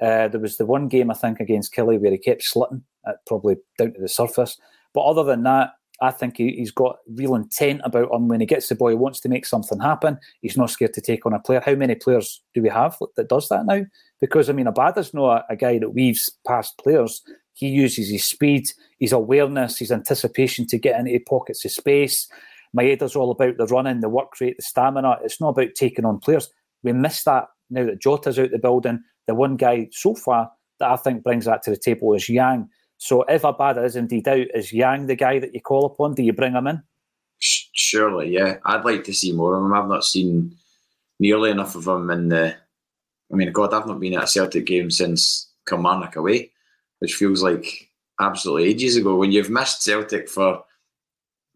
[0.00, 2.82] Uh, there was the one game I think against Killie where he kept slitting,
[3.26, 4.58] probably down to the surface.
[4.94, 8.28] But other than that, I think he, has got real intent about him.
[8.28, 10.18] When he gets the ball, he wants to make something happen.
[10.40, 11.62] He's not scared to take on a player.
[11.64, 13.84] How many players do we have that does that now?
[14.20, 17.22] Because I mean, Abada's not a, a guy that weaves past players.
[17.54, 18.66] He uses his speed,
[18.98, 22.28] his awareness, his anticipation to get into pockets of space.
[22.76, 25.18] Maeda's all about the running, the work rate, the stamina.
[25.22, 26.50] It's not about taking on players.
[26.82, 30.90] We miss that now that Jota's out the building the one guy so far that
[30.90, 32.68] I think brings that to the table is Yang.
[33.02, 36.14] So if Abada is indeed out, is Yang the guy that you call upon?
[36.14, 36.80] Do you bring him in?
[37.40, 38.58] Surely, yeah.
[38.64, 39.74] I'd like to see more of him.
[39.74, 40.54] I've not seen
[41.18, 42.54] nearly enough of him in the.
[43.32, 46.52] I mean, God, I've not been at a Celtic game since Kilmarnock away,
[47.00, 49.16] which feels like absolutely ages ago.
[49.16, 50.62] When you've missed Celtic for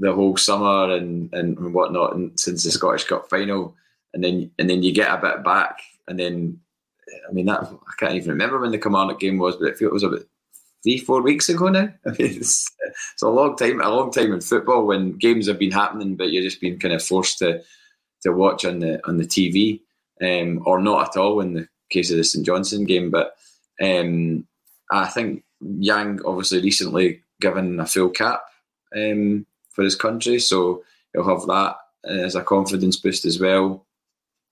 [0.00, 3.76] the whole summer and, and whatnot, and since the Scottish Cup final,
[4.14, 5.78] and then and then you get a bit back,
[6.08, 6.58] and then
[7.30, 9.90] I mean that I can't even remember when the Kilmarnock game was, but it feels
[9.90, 10.26] it was about
[10.86, 11.92] three four weeks ago now.
[12.06, 12.70] I mean, it's,
[13.12, 16.30] it's a long time, a long time in football when games have been happening, but
[16.30, 17.62] you're just being kind of forced to
[18.22, 19.80] to watch on the on the TV,
[20.22, 23.10] um, or not at all in the case of the St Johnstone game.
[23.10, 23.36] But
[23.82, 24.46] um,
[24.90, 28.42] I think Yang obviously recently given a full cap
[28.96, 33.84] um, for his country, so he'll have that as a confidence boost as well.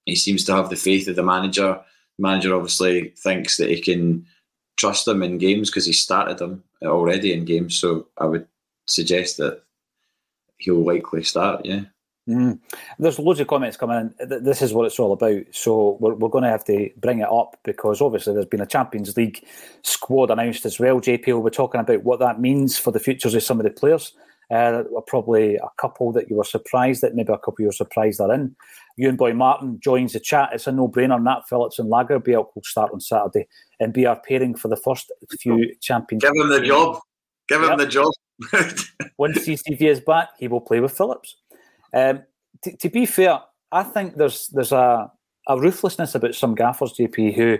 [0.04, 1.80] He seems to have the faith of the manager.
[2.18, 4.26] The manager obviously thinks that he can
[4.76, 7.78] trust him in games because he started him already in games.
[7.78, 8.46] So I would
[8.86, 9.62] suggest that
[10.58, 11.64] he'll likely start.
[11.64, 11.82] Yeah.
[12.28, 12.58] Mm.
[12.98, 14.44] There's loads of comments coming in.
[14.44, 15.42] This is what it's all about.
[15.52, 18.66] So we're, we're going to have to bring it up because obviously there's been a
[18.66, 19.44] Champions League
[19.82, 21.00] squad announced as well.
[21.00, 24.12] JP, we're talking about what that means for the futures of some of the players.
[24.50, 28.20] Uh, probably a couple that you were surprised that maybe a couple you were surprised
[28.20, 28.54] are in.
[28.96, 30.50] Ewan Boy Martin joins the chat.
[30.52, 31.20] It's a no-brainer.
[31.22, 33.48] Nat Phillips and Lagerbielke will start on Saturday
[33.80, 36.22] and be our pairing for the first few Champions.
[36.22, 37.00] Give him the job.
[37.48, 37.78] Give him yep.
[37.78, 38.12] the job.
[39.18, 41.36] Once CCV is back, he will play with Phillips.
[41.92, 42.22] Um,
[42.62, 45.10] t- to be fair, I think there's there's a,
[45.48, 47.58] a ruthlessness about some gaffers, JP, who,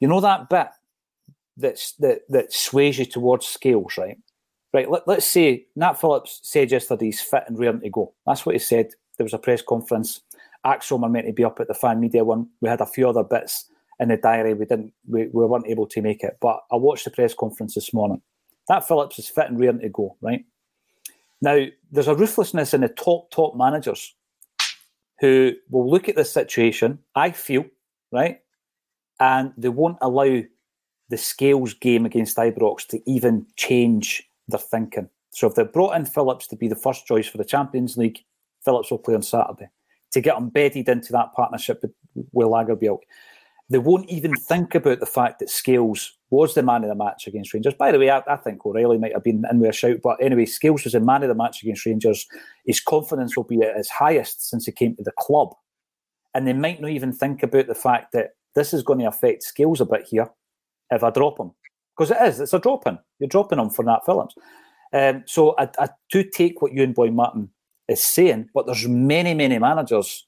[0.00, 0.68] you know, that bit
[1.56, 4.18] that's, that that sways you towards scales, right?
[4.72, 4.90] Right.
[4.90, 8.12] Let, let's say Nat Phillips said yesterday he's fit and raring to go.
[8.26, 8.90] That's what he said.
[9.16, 10.20] There was a press conference.
[10.64, 12.48] ACSOM were meant to be up at the fan media one.
[12.60, 13.68] We had a few other bits
[14.00, 14.54] in the diary.
[14.54, 14.92] We didn't.
[15.06, 16.38] We, we weren't able to make it.
[16.40, 18.22] But I watched the press conference this morning.
[18.68, 20.16] Nat Phillips is fit and raring to go.
[20.20, 20.44] Right.
[21.42, 24.14] Now, there's a ruthlessness in the top, top managers
[25.20, 27.66] who will look at this situation, I feel,
[28.10, 28.40] right,
[29.20, 30.40] and they won't allow
[31.10, 35.08] the scales game against Ibrox to even change their thinking.
[35.30, 38.20] So if they brought in Phillips to be the first choice for the Champions League,
[38.64, 39.68] Phillips will play on Saturday
[40.14, 41.92] to get embedded into that partnership with,
[42.32, 43.02] with Lagerbielke
[43.70, 47.26] they won't even think about the fact that Scales was the man of the match
[47.26, 47.74] against Rangers.
[47.74, 50.22] By the way, I, I think O'Riley might have been in with a shout, but
[50.22, 52.26] anyway, Scales was the man of the match against Rangers.
[52.66, 55.54] His confidence will be at its highest since he came to the club.
[56.34, 59.44] And they might not even think about the fact that this is going to affect
[59.44, 60.28] Scales a bit here
[60.90, 61.52] if I drop him.
[61.96, 62.98] Because it is, it's a drop in.
[63.18, 64.34] You're dropping him for Nat Phillips.
[64.92, 67.50] Um, so I, I do take what you and Boy Martin
[67.88, 70.26] is saying, but there's many, many managers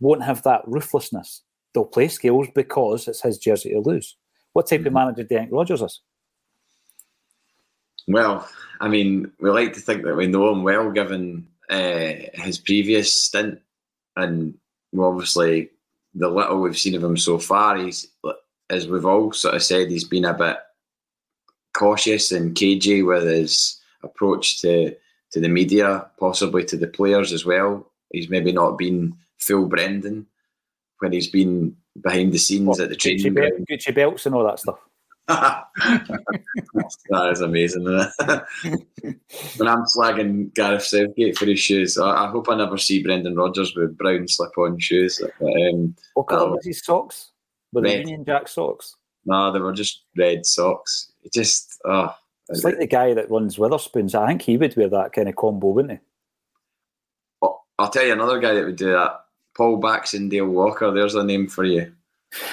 [0.00, 1.42] won't have that ruthlessness
[1.74, 4.16] they'll play Scales because it's his jersey to lose.
[4.52, 4.88] What type mm-hmm.
[4.88, 6.00] of manager do you think Rodgers is?
[8.06, 8.48] Well,
[8.80, 13.12] I mean, we like to think that we know him well, given uh, his previous
[13.12, 13.60] stint,
[14.16, 14.54] and
[14.98, 15.70] obviously
[16.14, 17.76] the little we've seen of him so far.
[17.76, 18.06] He's,
[18.70, 20.56] as we've all sort of said, he's been a bit
[21.74, 24.96] cautious and cagey with his approach to
[25.32, 27.90] to the media, possibly to the players as well.
[28.10, 30.26] He's maybe not been full Brendan
[31.00, 33.66] when he's been behind the scenes what, at the training Gucci, ground.
[33.70, 34.78] Gucci belts and all that stuff.
[35.28, 35.66] that
[37.32, 37.86] is amazing.
[37.86, 38.10] and
[39.68, 43.76] I'm slagging Gareth Southgate for his shoes, I, I, hope I never see Brendan Rodgers
[43.76, 45.20] with brown slip-on shoes.
[45.42, 47.32] Um, what colour was his socks?
[47.74, 48.96] Were they Union Jack socks?
[49.26, 51.12] No, they were just red socks.
[51.22, 52.14] It just, oh.
[52.48, 54.14] It's like the guy that runs Wetherspoons.
[54.14, 57.48] I think he would wear that kind of combo, wouldn't he?
[57.78, 59.20] I'll tell you another guy that would do that.
[59.56, 60.90] Paul Baxendale Walker.
[60.90, 61.92] There's a name for you.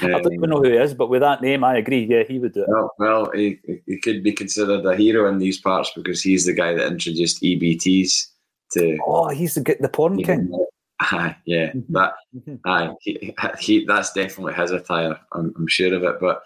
[0.02, 2.06] Um, I don't even know who he is, but with that name, I agree.
[2.06, 2.70] Yeah, he would do it.
[2.70, 6.54] Well, well he, he could be considered a hero in these parts because he's the
[6.54, 8.28] guy that introduced EBTs
[8.74, 8.98] to.
[9.06, 10.52] Oh, he's the the porn king.
[11.02, 11.94] Aye, yeah, mm-hmm.
[11.94, 12.14] that.
[12.36, 12.56] Mm-hmm.
[12.66, 15.20] Aye, he, he, that's definitely his attire.
[15.34, 16.16] I'm, I'm sure of it.
[16.22, 16.42] But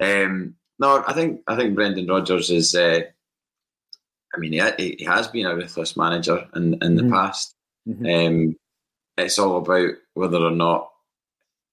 [0.00, 2.74] um, no, I think I think Brendan Rodgers is.
[2.74, 3.02] Uh,
[4.34, 7.12] I mean, he, he has been a ruthless manager in in the mm-hmm.
[7.12, 7.54] past.
[7.86, 8.06] Mm-hmm.
[8.06, 8.56] Um,
[9.18, 10.90] it's all about whether or not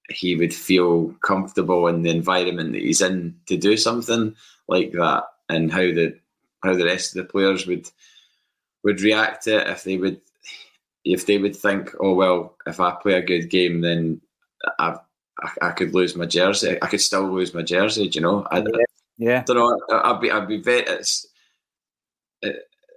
[0.09, 4.35] he would feel comfortable in the environment that he's in to do something
[4.67, 6.19] like that, and how the
[6.63, 7.89] how the rest of the players would
[8.83, 10.19] would react to it if they would
[11.05, 14.19] if they would think, oh well, if I play a good game, then
[14.79, 14.97] I
[15.41, 16.77] I, I could lose my jersey.
[16.81, 18.09] I could still lose my jersey.
[18.13, 18.45] you know?
[18.51, 18.85] I, yeah.
[19.17, 19.39] Yeah.
[19.39, 20.01] I don't know.
[20.03, 20.81] I'd be I'd be very.
[20.81, 21.27] It's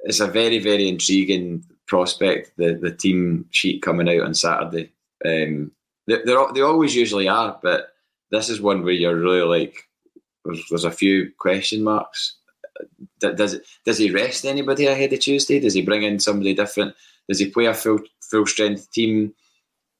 [0.04, 4.92] it's a very very intriguing prospect, the the team sheet coming out on Saturday.
[5.24, 5.72] Um,
[6.06, 7.94] they they always usually are, but
[8.30, 9.88] this is one where you're really like
[10.44, 12.36] there's, there's a few question marks.
[13.18, 15.60] Does does he rest anybody ahead of Tuesday?
[15.60, 16.94] Does he bring in somebody different?
[17.28, 19.34] Does he play a full full strength team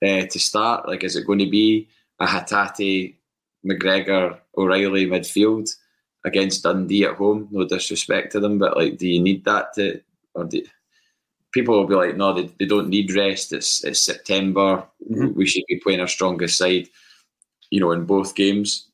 [0.05, 0.89] uh, to start?
[0.89, 3.17] Like, is it going to be a Hatate,
[3.67, 5.75] McGregor, O'Riley midfield?
[6.25, 7.49] Against Dundee at home.
[7.51, 10.01] No disrespect to them, but like, do you need that to?
[10.35, 10.63] Or do,
[11.53, 13.53] people will be like, no, they, they don't need rest.
[13.53, 14.85] It's it's September.
[15.11, 15.35] Mm-hmm.
[15.35, 16.89] We should be playing our strongest side.
[17.71, 18.87] You know, in both games.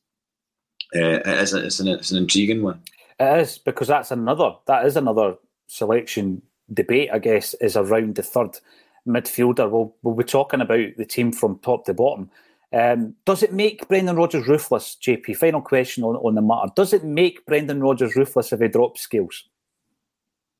[0.95, 2.81] Uh, it is, it's, an, it's an intriguing one.
[3.19, 5.35] It is because that's another that is another
[5.67, 6.41] selection
[6.73, 7.09] debate.
[7.11, 8.59] I guess is around the third
[9.07, 9.69] midfielder.
[9.69, 12.29] We'll we'll be talking about the team from top to bottom.
[12.73, 15.37] Um, does it make Brendan Rodgers ruthless, JP?
[15.37, 16.71] Final question on, on the matter.
[16.75, 19.45] Does it make Brendan Rodgers ruthless if he drops Scales?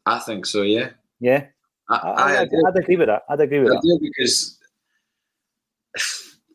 [0.05, 0.91] I think so, yeah.
[1.20, 1.45] Yeah?
[1.89, 3.24] I, I, I would agree with that.
[3.30, 3.99] I'd agree with I that.
[4.01, 4.58] because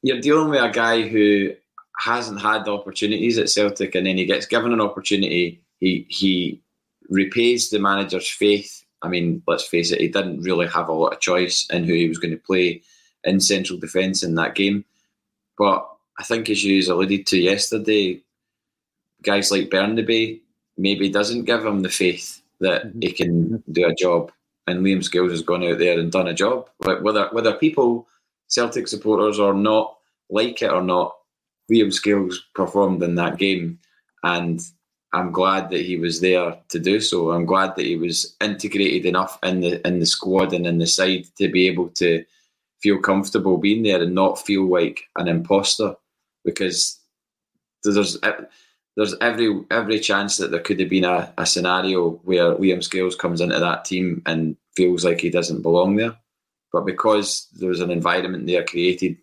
[0.03, 1.53] you're dealing with a guy who
[1.99, 5.63] hasn't had the opportunities at Celtic and then he gets given an opportunity.
[5.81, 6.63] He, he
[7.11, 8.85] repays the manager's faith.
[9.03, 11.93] I mean, let's face it, he didn't really have a lot of choice in who
[11.93, 12.83] he was going to play
[13.25, 14.85] in central defence in that game
[15.63, 15.89] but
[16.19, 18.21] I think, as you alluded to yesterday,
[19.23, 20.41] guys like Bernabei
[20.77, 23.01] maybe doesn't give him the faith that mm-hmm.
[23.01, 24.33] he can do a job.
[24.67, 26.69] And Liam Scales has gone out there and done a job.
[26.79, 28.09] Whether whether people,
[28.49, 29.99] Celtic supporters, or not
[30.31, 31.15] like it or not,
[31.71, 33.79] Liam Scales performed in that game,
[34.25, 34.61] and
[35.13, 37.31] I'm glad that he was there to do so.
[37.31, 40.89] I'm glad that he was integrated enough in the in the squad and in the
[40.89, 42.25] side to be able to
[42.83, 45.95] feel comfortable being there and not feel like an imposter
[46.45, 46.99] because
[47.85, 48.19] there's
[48.97, 53.17] there's every every chance that there could have been a, a scenario where Liam Scales
[53.17, 56.17] comes into that team and feels like he doesn't belong there.
[56.73, 59.17] But because there was an environment there created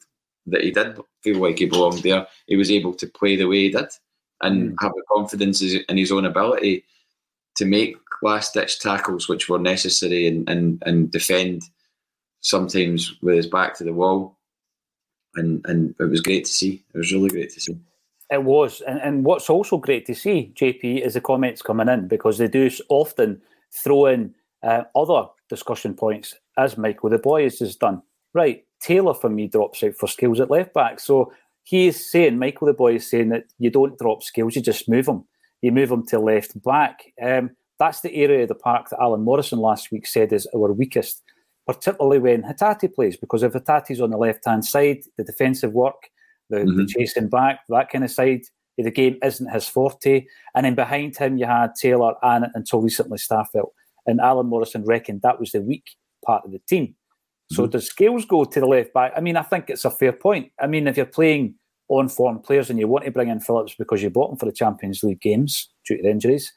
[0.48, 3.64] that he did feel like he belonged there, he was able to play the way
[3.64, 3.90] he did
[4.42, 4.76] and mm.
[4.82, 6.84] have the confidence in his own ability
[7.56, 11.64] to make last ditch tackles which were necessary and, and, and defend
[12.42, 14.38] sometimes with his back to the wall,
[15.36, 16.84] and and it was great to see.
[16.94, 17.78] It was really great to see.
[18.32, 22.08] It was, and, and what's also great to see, JP, is the comments coming in
[22.08, 23.42] because they do often
[23.74, 28.04] throw in uh, other discussion points, as Michael the Boys has done.
[28.34, 31.34] Right, Taylor for me drops out for Scales at left back, so
[31.64, 34.88] he is saying Michael the Boy is saying that you don't drop Scales, you just
[34.88, 35.26] move them.
[35.62, 37.00] You move them to left back.
[37.22, 40.72] Um, that's the area of the park that Alan Morrison last week said is our
[40.72, 41.24] weakest
[41.70, 46.10] particularly when Hatate plays, because if Hatate's on the left hand side, the defensive work,
[46.50, 46.78] the, mm-hmm.
[46.78, 48.42] the, chasing back, that kind of side
[48.80, 50.26] of the game isn't his forte.
[50.56, 53.70] And then behind him, you had Taylor and until recently Starfelt.
[54.08, 55.92] And Alan Morrison reckoned that was the weak
[56.26, 56.88] part of the team.
[56.88, 57.56] Mm-hmm.
[57.56, 59.14] So does Scales go to the left back?
[59.16, 60.52] I mean, I think it's a fair point.
[60.60, 61.54] I mean, if you're playing
[61.88, 64.48] on form players and you want to bring in Phillips because you bought him for
[64.48, 66.52] the Champions League games due to injuries,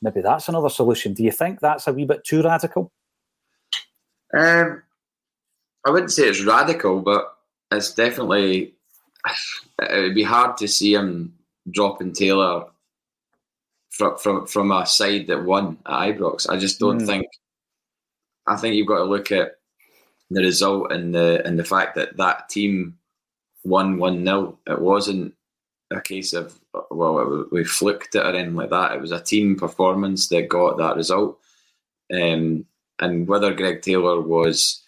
[0.00, 1.12] maybe that's another solution.
[1.12, 2.92] Do you think that's a wee bit too radical?
[4.36, 4.82] Um,
[5.86, 7.36] I wouldn't say it's radical, but
[7.70, 8.74] it's definitely
[9.82, 11.34] it would be hard to see him
[11.70, 12.66] dropping Taylor
[13.90, 16.48] from from from a side that won at Ibrox.
[16.48, 17.06] I just don't mm.
[17.06, 17.26] think.
[18.46, 19.56] I think you've got to look at
[20.30, 22.98] the result and the and the fact that that team
[23.64, 25.34] won one 0 It wasn't
[25.90, 26.58] a case of
[26.90, 28.92] well we flicked it or anything like that.
[28.92, 31.38] It was a team performance that got that result.
[32.12, 32.64] Um,
[33.00, 34.82] and whether Greg Taylor was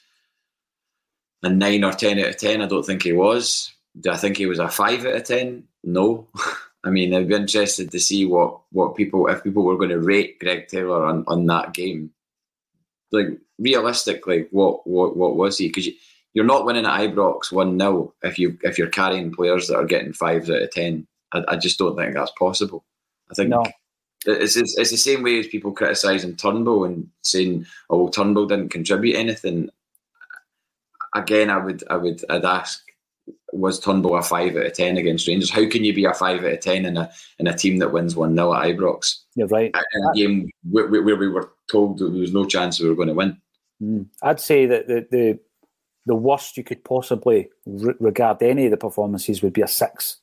[1.42, 3.72] a nine or ten out of ten, I don't think he was.
[4.00, 5.64] Do I think he was a five out of ten?
[5.84, 6.28] No.
[6.84, 10.00] I mean, I'd be interested to see what, what people if people were going to
[10.00, 12.10] rate Greg Taylor on, on that game.
[13.12, 15.68] Like realistically, what what what was he?
[15.68, 15.94] Because you,
[16.32, 19.84] you're not winning at Ibrox one 0 if you if you're carrying players that are
[19.84, 21.06] getting fives out of ten.
[21.32, 22.84] I, I just don't think that's possible.
[23.30, 23.64] I think no.
[24.26, 28.46] It's, it's, it's the same way as people criticising Turnbull and saying, "Oh, well, Turnbull
[28.46, 29.70] didn't contribute anything."
[31.14, 32.84] Again, I would I would I'd ask,
[33.52, 35.50] was Turnbull a five out of ten against Rangers?
[35.50, 37.92] How can you be a five out of ten in a in a team that
[37.92, 39.16] wins one 0 at Ibrox?
[39.34, 39.74] You're right.
[39.94, 43.08] In a game where, where, we were told there was no chance we were going
[43.08, 43.40] to win.
[43.82, 44.06] Mm.
[44.22, 45.38] I'd say that the, the
[46.06, 50.18] the worst you could possibly re- regard any of the performances would be a six.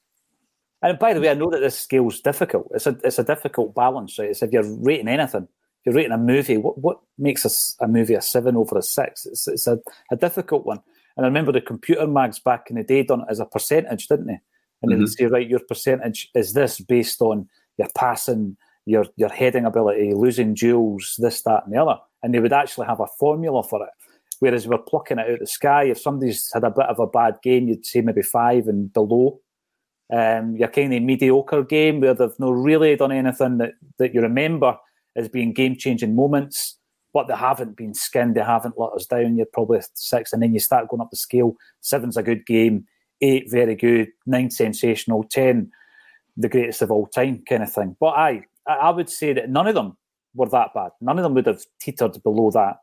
[0.81, 2.67] And by the way, I know that this scale's difficult.
[2.73, 4.29] It's a it's a difficult balance, right?
[4.29, 7.87] It's if you're rating anything, if you're rating a movie, what what makes a, a
[7.87, 9.25] movie a seven over a six?
[9.25, 9.79] It's it's a,
[10.11, 10.79] a difficult one.
[11.15, 14.07] And I remember the computer mags back in the day done it as a percentage,
[14.07, 14.39] didn't they?
[14.81, 14.99] And mm-hmm.
[14.99, 17.49] they would say, right, your percentage is this based on
[17.79, 18.55] your passing,
[18.85, 21.99] your your heading ability, losing duels, this, that, and the other.
[22.21, 23.89] And they would actually have a formula for it.
[24.39, 25.85] Whereas we're plucking it out of the sky.
[25.85, 29.39] If somebody's had a bit of a bad game, you'd say maybe five and below
[30.13, 34.21] um, your kind of mediocre game where they've not really done anything that, that you
[34.21, 34.77] remember
[35.15, 36.77] as being game changing moments,
[37.13, 39.35] but they haven't been skinned, they haven't let us down.
[39.35, 41.55] You're probably six, and then you start going up the scale.
[41.81, 42.85] Seven's a good game,
[43.21, 45.71] eight very good, nine sensational, ten
[46.37, 47.95] the greatest of all time kind of thing.
[47.99, 49.97] But I, I would say that none of them
[50.35, 50.91] were that bad.
[51.01, 52.77] None of them would have teetered below that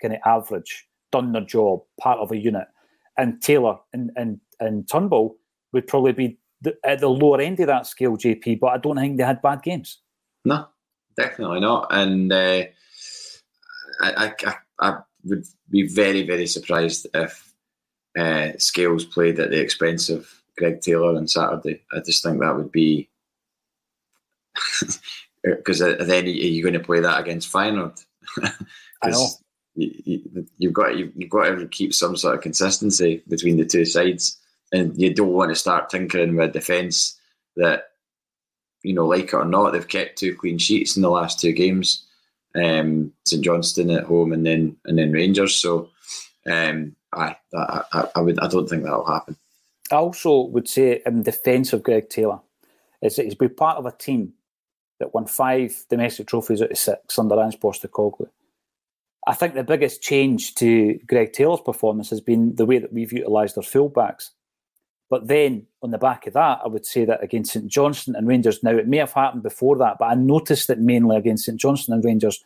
[0.00, 2.68] kind of average, done their job, part of a unit.
[3.16, 5.36] And Taylor and and and Turnbull
[5.72, 8.60] would probably be the, at the lower end of that scale, JP.
[8.60, 10.00] But I don't think they had bad games.
[10.44, 10.66] No,
[11.16, 11.88] definitely not.
[11.90, 12.64] And uh,
[14.00, 17.52] I, I, I would be very very surprised if
[18.18, 21.82] uh, Scales played at the expense of Greg Taylor on Saturday.
[21.92, 23.08] I just think that would be
[25.44, 28.04] because then are you going to play that against Feyenoord?
[29.02, 29.26] I know.
[29.74, 30.22] You,
[30.62, 34.36] have got you, you've got to keep some sort of consistency between the two sides,
[34.72, 37.18] and you don't want to start tinkering with defence
[37.56, 37.88] that
[38.82, 41.52] you know, like it or not, they've kept two clean sheets in the last two
[41.52, 42.04] games.
[42.54, 45.54] Um, St Johnstone at home and then and then Rangers.
[45.54, 45.90] So,
[46.50, 49.36] um, I, I, I would I don't think that'll happen.
[49.90, 52.40] I also would say in defence of Greg Taylor,
[53.02, 54.34] is that he's been part of a team
[54.98, 58.28] that won five domestic trophies out of six under Ange Postecoglou.
[59.26, 63.12] I think the biggest change to Greg Taylor's performance has been the way that we've
[63.12, 64.30] utilised our fullbacks.
[65.10, 68.28] But then on the back of that, I would say that against St Johnstone and
[68.28, 71.58] Rangers, now it may have happened before that, but I noticed that mainly against St
[71.58, 72.42] Johnstone and Rangers,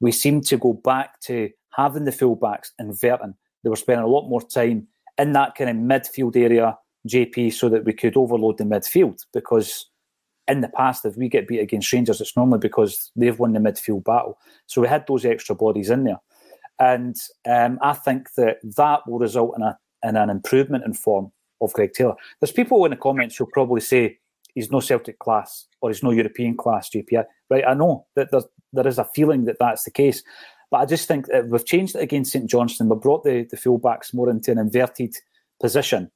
[0.00, 3.34] we seemed to go back to having the fullbacks inverting.
[3.62, 4.86] They were spending a lot more time
[5.18, 6.78] in that kind of midfield area,
[7.08, 9.24] JP, so that we could overload the midfield.
[9.34, 9.86] Because
[10.46, 13.58] in the past, if we get beat against Rangers, it's normally because they've won the
[13.58, 14.38] midfield battle.
[14.66, 16.20] So we had those extra bodies in there.
[16.80, 21.32] And um, I think that that will result in, a, in an improvement in form
[21.60, 22.14] of Greg Taylor.
[22.40, 24.18] There's people in the comments who'll probably say
[24.54, 27.24] he's no Celtic class or he's no European class GPI.
[27.50, 28.42] Right, I know that there,
[28.72, 30.22] there is a feeling that that's the case.
[30.70, 32.88] But I just think that we've changed it against St Johnstone.
[32.88, 35.14] We've brought the, the fullbacks more into an inverted
[35.60, 36.10] position.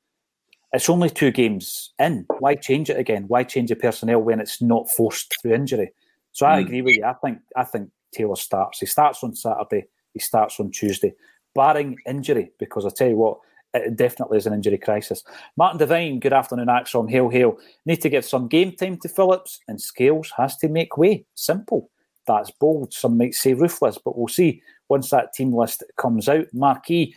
[0.73, 2.27] It's only two games in.
[2.39, 3.25] Why change it again?
[3.29, 5.93] Why change the personnel when it's not forced through injury?
[6.33, 6.67] So I mm.
[6.67, 7.05] agree with you.
[7.05, 8.81] I think I think Taylor starts.
[8.81, 9.87] He starts on Saturday.
[10.15, 11.15] He starts on Tuesday,
[11.55, 12.53] barring injury.
[12.59, 13.39] Because I tell you what,
[13.75, 15.25] it definitely is an injury crisis.
[15.57, 17.11] Martin Devine, good afternoon, ACSOM.
[17.11, 17.59] Hail, hail.
[17.87, 21.25] Need to give some game time to Phillips, and Scales has to make way.
[21.35, 21.91] Simple.
[22.27, 22.93] That's bold.
[22.93, 26.47] Some might say ruthless, but we'll see once that team list comes out.
[26.53, 27.15] Marquis,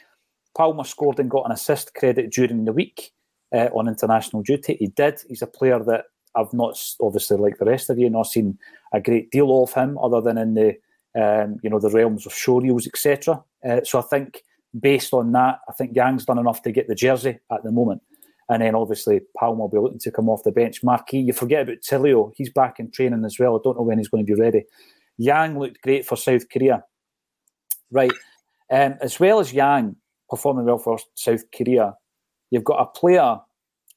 [0.55, 3.11] Palma scored and got an assist credit during the week
[3.53, 4.77] uh, on international duty.
[4.79, 5.21] He did.
[5.27, 8.57] He's a player that I've not, obviously, like the rest of you, not seen
[8.93, 10.77] a great deal of him, other than in the
[11.15, 13.41] um, you know the realms of showreels, etc.
[13.67, 14.43] Uh, so I think
[14.79, 18.01] based on that, I think Yang's done enough to get the jersey at the moment.
[18.49, 20.83] And then obviously Palma will be looking to come off the bench.
[20.83, 22.31] Marquis, you forget about Tilio.
[22.35, 23.55] He's back in training as well.
[23.55, 24.65] I don't know when he's going to be ready.
[25.17, 26.83] Yang looked great for South Korea.
[27.91, 28.11] Right.
[28.69, 29.95] Um, as well as Yang
[30.29, 31.95] performing well for South Korea,
[32.51, 33.39] you've got a player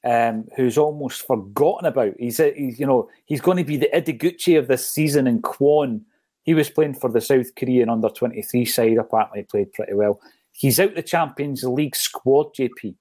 [0.04, 2.14] um, who's almost forgotten about.
[2.18, 5.42] He's, a, he's, you know, he's going to be the Ideguchi of this season in
[5.42, 6.02] Kwon.
[6.44, 10.20] He was playing for the South Korean under 23 side, apparently played pretty well.
[10.58, 12.96] He's out the Champions League squad, JP.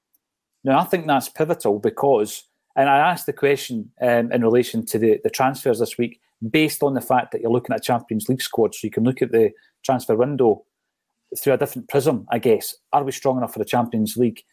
[0.63, 2.43] Now, I think that's pivotal because,
[2.75, 6.83] and I asked the question um, in relation to the, the transfers this week, based
[6.83, 9.31] on the fact that you're looking at Champions League squad, so you can look at
[9.31, 9.49] the
[9.83, 10.65] transfer window
[11.35, 12.75] through a different prism, I guess.
[12.93, 14.43] Are we strong enough for the Champions League?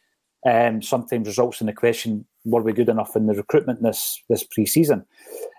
[0.47, 4.45] Um, sometimes results in the question: Were we good enough in the recruitment this this
[4.45, 5.05] pre-season?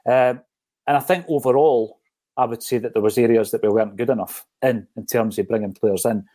[0.08, 0.42] Um,
[0.88, 2.00] and I think overall,
[2.38, 5.38] I would say that there was areas that we weren't good enough in in terms
[5.38, 6.26] of bringing players in.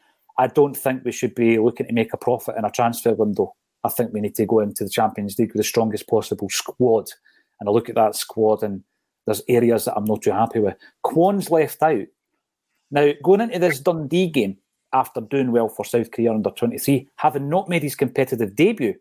[0.41, 3.55] I don't think we should be looking to make a profit in a transfer window.
[3.84, 7.11] I think we need to go into the Champions League with the strongest possible squad.
[7.61, 8.82] And I look at that squad, and
[9.26, 10.76] there's areas that I'm not too happy with.
[11.03, 12.07] Kwon's left out.
[12.91, 14.57] Now, going into this Dundee game
[14.95, 18.95] after doing well for South Korea under 23, having not made his competitive debut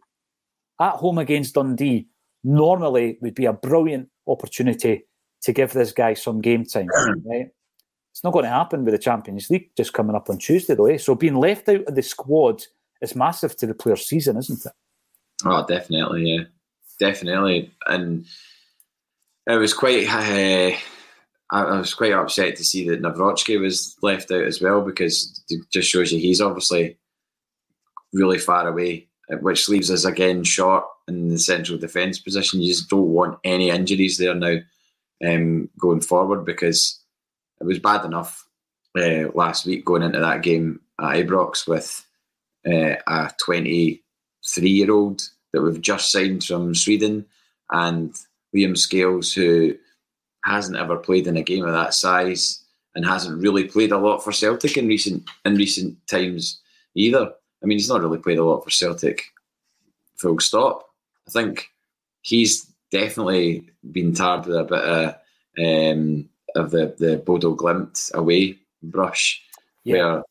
[0.82, 2.10] at home against Dundee,
[2.44, 5.06] normally would be a brilliant opportunity
[5.44, 6.88] to give this guy some game time.
[7.26, 7.48] Right?
[8.20, 10.88] It's not going to happen with the Champions League just coming up on Tuesday, though.
[10.88, 10.98] Eh?
[10.98, 12.62] So being left out of the squad
[13.02, 14.74] is massive to the player's season, isn't it?
[15.46, 16.44] Oh, definitely, yeah,
[17.00, 17.72] definitely.
[17.88, 18.26] And
[19.48, 20.06] it was quite.
[20.10, 20.76] Uh,
[21.50, 25.62] I was quite upset to see that Nawrocki was left out as well because it
[25.72, 26.98] just shows you he's obviously
[28.12, 29.08] really far away,
[29.40, 32.60] which leaves us again short in the central defence position.
[32.60, 34.58] You just don't want any injuries there now
[35.26, 36.99] um, going forward because
[37.60, 38.48] it was bad enough
[38.98, 42.06] uh, last week going into that game at Ibrox with
[42.68, 45.22] uh, a 23 year old
[45.54, 47.26] that we've just signed from Sweden
[47.72, 48.14] and
[48.56, 49.76] Liam Scales, who
[50.46, 52.64] hasn't ever played in a game of that size
[52.96, 56.62] and hasn't really played a lot for Celtic in recent in recent times
[56.96, 57.32] either.
[57.62, 59.24] I mean, he's not really played a lot for Celtic.
[60.18, 60.86] Full stop.
[61.28, 61.70] I think
[62.22, 65.16] he's definitely been tarred with a bit of,
[65.60, 69.42] um, of the, the Bodo Glimt away brush,
[69.84, 69.94] yeah.
[69.94, 70.24] where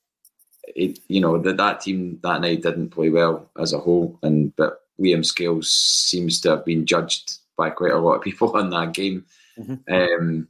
[0.75, 4.55] it, you know that that team that night didn't play well as a whole, and
[4.57, 8.71] but Liam Scales seems to have been judged by quite a lot of people in
[8.71, 9.25] that game.
[9.59, 9.93] Mm-hmm.
[9.93, 10.49] Um,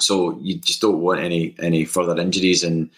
[0.00, 2.90] so you just don't want any any further injuries, and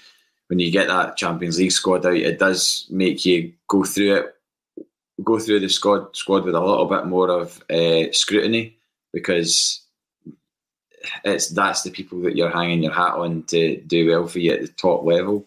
[0.48, 4.34] when you get that Champions League squad out, it does make you go through it,
[5.22, 8.76] go through the squad squad with a little bit more of uh, scrutiny
[9.12, 9.82] because
[11.24, 14.52] it's that's the people that you're hanging your hat on to do well for you
[14.52, 15.46] at the top level.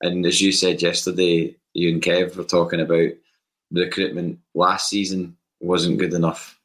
[0.00, 3.10] And as you said yesterday, you and Kev were talking about
[3.70, 6.58] the recruitment last season wasn't good enough,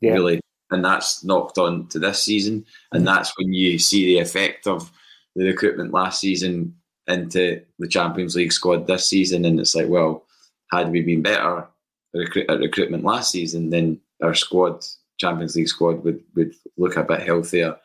[0.00, 0.12] yeah.
[0.12, 3.14] really, and that's knocked on to this season, and mm-hmm.
[3.14, 4.90] that's when you see the effect of
[5.36, 6.74] the recruitment last season
[7.06, 10.24] into the Champions League squad this season, and it's like, well,
[10.72, 11.66] had we been better
[12.14, 14.84] at recruitment last season, then our squad,
[15.18, 17.76] Champions League squad, would would look a bit healthier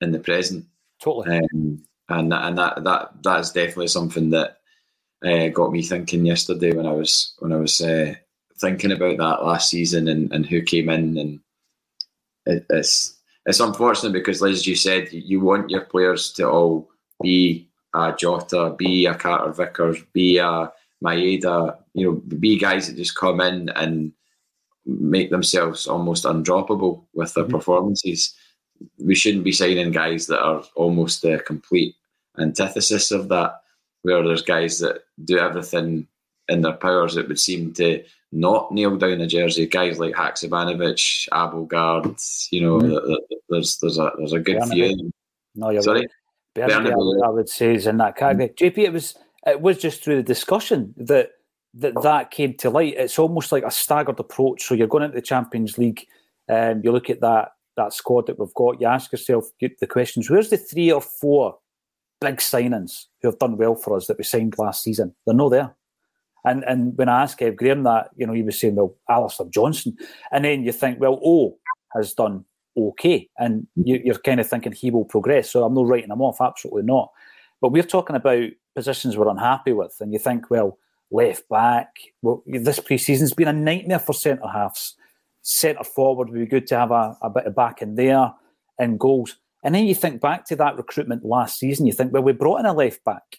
[0.00, 0.64] in the present.
[1.00, 1.38] Totally.
[1.38, 4.58] Um, and that, and that that that's definitely something that
[5.24, 8.14] uh, got me thinking yesterday when I was when I was uh,
[8.58, 11.40] thinking about that last season and, and who came in and
[12.46, 16.88] it, it's it's unfortunate because as you said you want your players to all
[17.22, 20.72] be a Jota, be a Carter Vickers, be a
[21.04, 24.12] Maeda, you know, be guys that just come in and
[24.88, 27.52] make themselves almost undroppable with their mm-hmm.
[27.52, 28.34] performances.
[28.98, 31.94] We shouldn't be signing guys that are almost the complete
[32.38, 33.60] antithesis of that,
[34.02, 36.06] where there's guys that do everything
[36.48, 39.66] in their powers that would seem to not nail down a jersey.
[39.66, 43.14] Guys like Haksabanovic, Abildgaard, you know, mm-hmm.
[43.48, 45.10] there's there's a there's a good few.
[45.54, 46.00] No, you're Sorry?
[46.00, 46.08] right.
[46.56, 48.48] Bernabei, I would say, is in that category.
[48.48, 48.80] Mm-hmm.
[48.80, 49.14] JP, it was
[49.46, 51.32] it was just through the discussion that
[51.74, 52.94] that that came to light.
[52.96, 54.62] It's almost like a staggered approach.
[54.62, 56.06] So you're going into the Champions League,
[56.48, 58.80] um, you look at that that squad that we've got.
[58.80, 61.58] You ask yourself the questions: Where's the three or four
[62.20, 65.14] big signings who have done well for us that we signed last season?
[65.26, 65.74] They're not there.
[66.44, 69.46] And and when I asked Ev Graham that, you know, he was saying, well, Alistair
[69.50, 69.96] Johnston,"
[70.32, 71.58] And then you think, well, O
[71.94, 72.44] has done
[72.76, 73.28] okay.
[73.38, 75.50] And you, are kind of thinking he will progress.
[75.50, 77.10] So I'm not writing him off, absolutely not.
[77.60, 79.96] But we're talking about positions we're unhappy with.
[80.00, 80.78] And you think, well,
[81.10, 81.88] left back,
[82.22, 84.94] well, this pre season's been a nightmare for centre halves.
[85.42, 88.32] Centre forward would be good to have a, a bit of back in there
[88.78, 89.36] and goals.
[89.64, 92.60] And then you think back to that recruitment last season, you think, well, we brought
[92.60, 93.38] in a left back.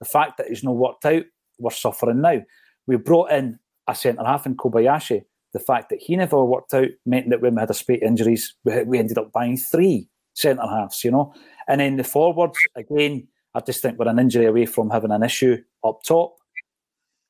[0.00, 1.24] The fact that he's not worked out,
[1.58, 2.40] we're suffering now.
[2.86, 5.24] We brought in a centre half in Kobayashi.
[5.52, 8.54] The fact that he never worked out meant that when we had a spate injuries,
[8.64, 11.34] we, we ended up buying three centre halves, you know.
[11.68, 15.22] And then the forwards, again, I just think we're an injury away from having an
[15.22, 16.36] issue up top.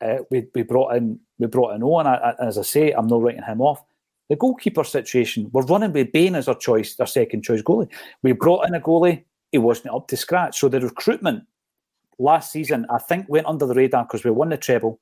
[0.01, 2.07] Uh, we, we brought in we brought in Owen,
[2.39, 3.83] as I say, I'm not writing him off.
[4.29, 7.89] The goalkeeper situation, we're running with Bain as our choice, our second choice goalie.
[8.23, 10.61] We brought in a goalie, he wasn't up to scratch.
[10.61, 11.45] So the recruitment
[12.19, 15.01] last season, I think, went under the radar because we won the treble.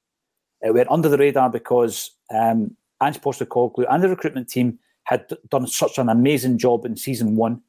[0.62, 5.66] It went under the radar because um, Ange Postecoglou and the recruitment team had done
[5.66, 7.61] such an amazing job in season one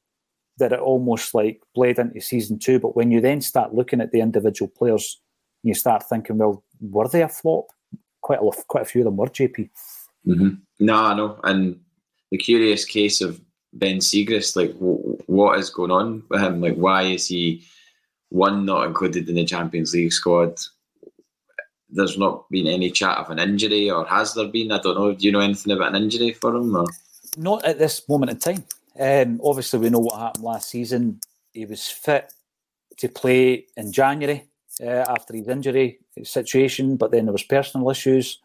[0.57, 2.79] that it almost like bled into season two.
[2.79, 5.21] But when you then start looking at the individual players,
[5.63, 7.65] you start thinking, well, were they a flop?
[8.21, 9.27] Quite a quite a few of them were.
[9.27, 9.69] JP.
[10.27, 10.49] Mm-hmm.
[10.79, 11.39] No, I know.
[11.43, 11.79] And
[12.31, 13.39] the curious case of
[13.73, 16.61] Ben Siegrist, like, w- what is going on with him?
[16.61, 17.63] Like, why is he?
[18.29, 20.59] one not included in the Champions League squad.
[21.89, 24.71] There's not been any chat of an injury, or has there been?
[24.71, 25.13] I don't know.
[25.13, 26.75] Do you know anything about an injury for him?
[26.75, 26.85] Or?
[27.37, 28.63] Not at this moment in time.
[28.99, 31.19] Um, obviously, we know what happened last season.
[31.51, 32.31] He was fit
[32.97, 34.48] to play in January
[34.81, 38.39] uh, after his injury situation, but then there was personal issues.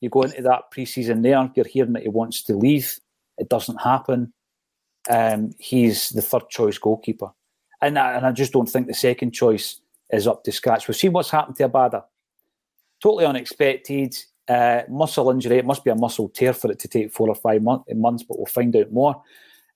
[0.00, 2.98] You go into that pre-season there, you're hearing that he wants to leave.
[3.38, 4.32] It doesn't happen.
[5.08, 7.30] Um, he's the third choice goalkeeper
[7.80, 9.80] and I, and I just don't think the second choice
[10.10, 10.88] is up to scratch.
[10.88, 12.04] We've seen what's happened to Abada.
[13.02, 14.16] Totally unexpected.
[14.48, 15.58] Uh, muscle injury.
[15.58, 18.24] It must be a muscle tear for it to take four or five month, months,
[18.24, 19.22] but we'll find out more.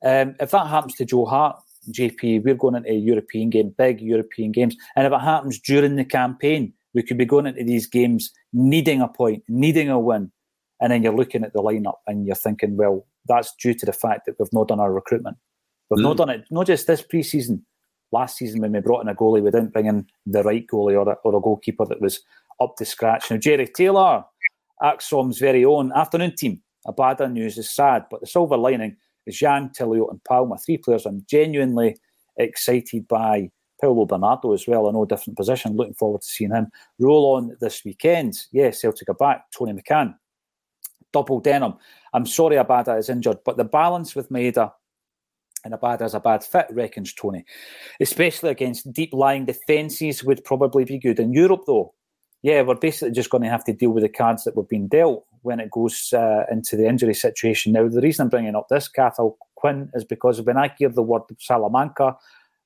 [0.04, 1.62] Um, if that happens to Joe Hart,
[1.92, 4.76] JP, we're going into a European game, big European games.
[4.96, 9.00] And if it happens during the campaign, we could be going into these games needing
[9.00, 10.30] a point, needing a win.
[10.80, 13.92] And then you're looking at the lineup and you're thinking, well, that's due to the
[13.92, 15.36] fact that we've not done our recruitment.
[15.90, 16.08] We've mm.
[16.08, 17.62] not done it, not just this preseason,
[18.12, 20.94] last season when we brought in a goalie, we didn't bring in the right goalie
[20.94, 22.20] or a, or a goalkeeper that was
[22.60, 23.30] up to scratch.
[23.30, 24.24] Now, Jerry Taylor,
[24.82, 26.62] ACSOM's very own afternoon team.
[26.86, 28.96] a bad news is sad, but the silver lining
[29.26, 31.96] Yang, Tilio, and Palma, three players I'm genuinely
[32.36, 33.50] excited by.
[33.80, 35.76] Paulo Bernardo as well, in no different position.
[35.76, 36.68] Looking forward to seeing him
[37.00, 38.38] roll on this weekend.
[38.52, 39.46] Yes, Celtic are back.
[39.50, 40.14] Tony McCann
[41.14, 41.74] double denim.
[42.12, 44.72] I'm sorry Abada is injured, but the balance with Maeda
[45.64, 47.44] and Abada is a bad fit, reckons Tony.
[48.00, 51.18] Especially against deep lying defences would probably be good.
[51.18, 51.94] In Europe, though,
[52.44, 54.86] yeah, we're basically just going to have to deal with the cards that we've been
[54.86, 57.72] dealt when it goes uh, into the injury situation.
[57.72, 61.02] Now, the reason I'm bringing up this, Cathal Quinn, is because when I hear the
[61.02, 62.14] word Salamanca,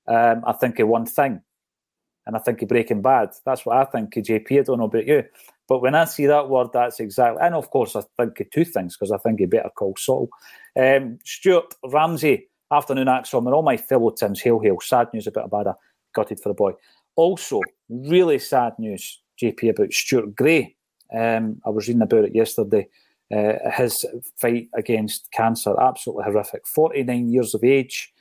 [0.08, 1.40] um, I think of one thing,
[2.26, 3.30] and I think of Breaking Bad.
[3.46, 4.58] That's what I think of JP.
[4.58, 5.22] I don't know about you.
[5.68, 8.64] But when I see that word, that's exactly, and of course, I think of two
[8.64, 10.28] things because I think of Better Call Saul.
[10.76, 14.78] Um, Stuart Ramsey, afternoon ACSOM, and all my fellow Tims, hail, hail.
[14.80, 15.76] Sad news about Abada,
[16.16, 16.72] gutted for the boy.
[17.14, 20.74] Also, really sad news, JP, about Stuart Gray.
[21.14, 22.88] Um, I was reading about it yesterday.
[23.34, 24.06] Uh, his
[24.40, 26.66] fight against cancer, absolutely horrific.
[26.66, 28.12] 49 years of age.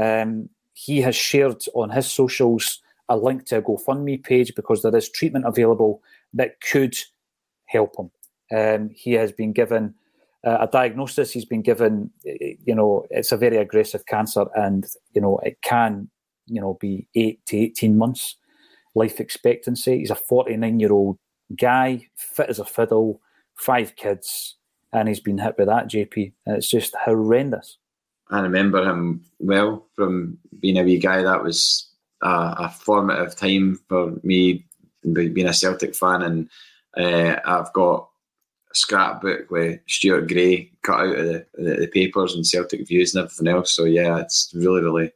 [0.00, 4.96] Um, he has shared on his socials a link to a GoFundMe page because there
[4.96, 6.02] is treatment available
[6.32, 6.96] that could
[7.66, 8.10] help him.
[8.56, 9.94] Um, he has been given
[10.44, 11.32] uh, a diagnosis.
[11.32, 16.08] He's been given, you know, it's a very aggressive cancer, and you know it can,
[16.46, 18.36] you know, be eight to eighteen months
[18.94, 19.98] life expectancy.
[19.98, 21.18] He's a forty-nine-year-old
[21.56, 23.20] guy, fit as a fiddle,
[23.54, 24.56] five kids,
[24.92, 25.88] and he's been hit with that.
[25.88, 27.78] JP, it's just horrendous.
[28.30, 31.22] I remember him well from being a wee guy.
[31.22, 31.88] That was
[32.22, 34.64] a, a formative time for me
[35.12, 36.48] being a Celtic fan, and
[36.96, 38.08] uh, I've got
[38.70, 43.14] a scrapbook with Stuart Gray cut out of the, the, the, papers and Celtic views
[43.14, 43.72] and everything else.
[43.72, 45.12] So yeah, it's really really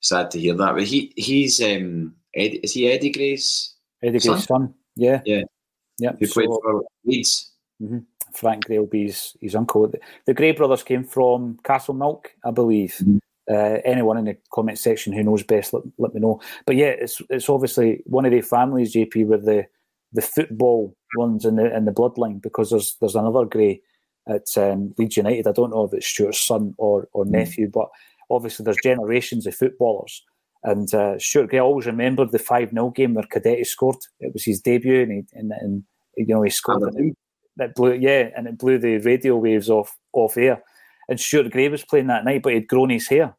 [0.00, 0.74] sad to hear that.
[0.74, 4.74] But he he's um, Eddie, is he Eddie Gray's Eddie Gray's son?
[4.96, 5.42] Yeah, yeah,
[5.98, 6.12] yeah.
[6.18, 7.52] Who played for Leeds.
[7.82, 7.98] Mm-hmm.
[8.34, 9.88] Frank Gray will be his, his uncle.
[9.88, 12.96] The, the Gray brothers came from Castlemilk, I believe.
[13.00, 13.18] Mm-hmm.
[13.50, 16.40] Uh, anyone in the comment section who knows best, let, let me know.
[16.66, 19.66] But yeah, it's it's obviously one of the families, JP, where the
[20.12, 23.82] the football runs in the in the bloodline because there's there's another Gray
[24.26, 25.46] at um, Leeds United.
[25.46, 27.30] I don't know if it's Stuart's son or or mm.
[27.30, 27.88] nephew, but
[28.30, 30.22] obviously there's generations of footballers.
[30.64, 33.98] And uh, Stuart Gray, I always remembered the five 0 game where Cadete scored.
[34.20, 35.84] It was his debut, and, he, and, and
[36.16, 36.94] you know he scored.
[36.96, 37.16] It,
[37.56, 40.62] that blew, yeah, and it blew the radio waves off off air.
[41.08, 43.36] And Stuart Gray was playing that night, but he'd grown his hair,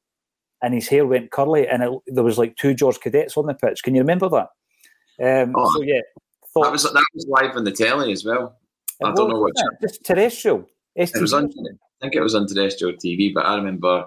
[0.61, 3.55] and his hair went curly, and it, there was like two George Cadets on the
[3.55, 3.81] pitch.
[3.83, 4.49] Can you remember that?
[5.19, 6.01] Um, oh, so yeah,
[6.53, 8.57] thought, that was that was live on the telly as well.
[9.03, 10.69] I don't know what just terrestrial.
[10.95, 14.05] It was on, I think it was on terrestrial TV, but I remember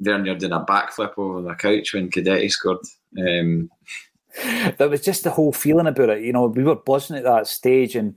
[0.00, 2.78] Werner doing a backflip over the couch when Cadete scored.
[3.18, 3.70] Um,
[4.78, 6.22] there was just the whole feeling about it.
[6.22, 8.16] You know, we were buzzing at that stage, and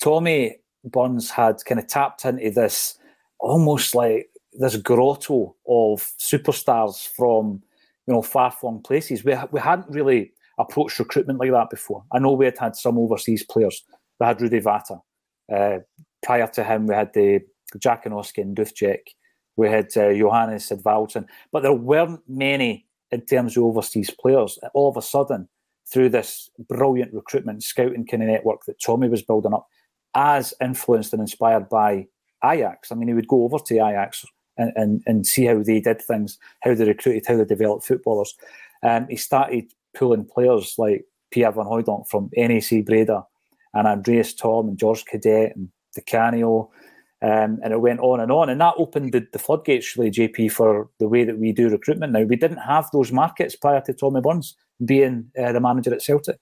[0.00, 2.98] Tommy Burns had kind of tapped into this
[3.38, 7.62] almost like this grotto of superstars from
[8.06, 9.24] you know far flung places.
[9.24, 12.04] We we hadn't really approached recruitment like that before.
[12.12, 13.82] I know we had had some overseas players.
[14.18, 15.00] We had Rudi Vata.
[15.52, 15.78] Uh,
[16.22, 17.40] prior to him, we had the
[17.78, 19.00] Jack and Duvcek.
[19.60, 21.26] We had uh, Johannes Edvaldsson.
[21.52, 24.58] But there weren't many in terms of overseas players.
[24.72, 25.48] All of a sudden,
[25.92, 29.68] through this brilliant recruitment scouting kind of network that Tommy was building up,
[30.14, 32.06] as influenced and inspired by
[32.42, 32.90] Ajax.
[32.90, 34.24] I mean, he would go over to Ajax
[34.56, 38.34] and, and, and see how they did things, how they recruited, how they developed footballers.
[38.82, 43.26] Um, he started pulling players like Pierre Van Hooijdonk from NAC Breda
[43.74, 46.70] and Andreas Thom and George Cadete and Di Canio.
[47.22, 48.48] Um, and it went on and on.
[48.48, 52.12] And that opened the, the, floodgates, really, JP, for the way that we do recruitment
[52.12, 52.22] now.
[52.22, 56.38] We didn't have those markets prior to Tommy Burns being uh, the manager at Celtic.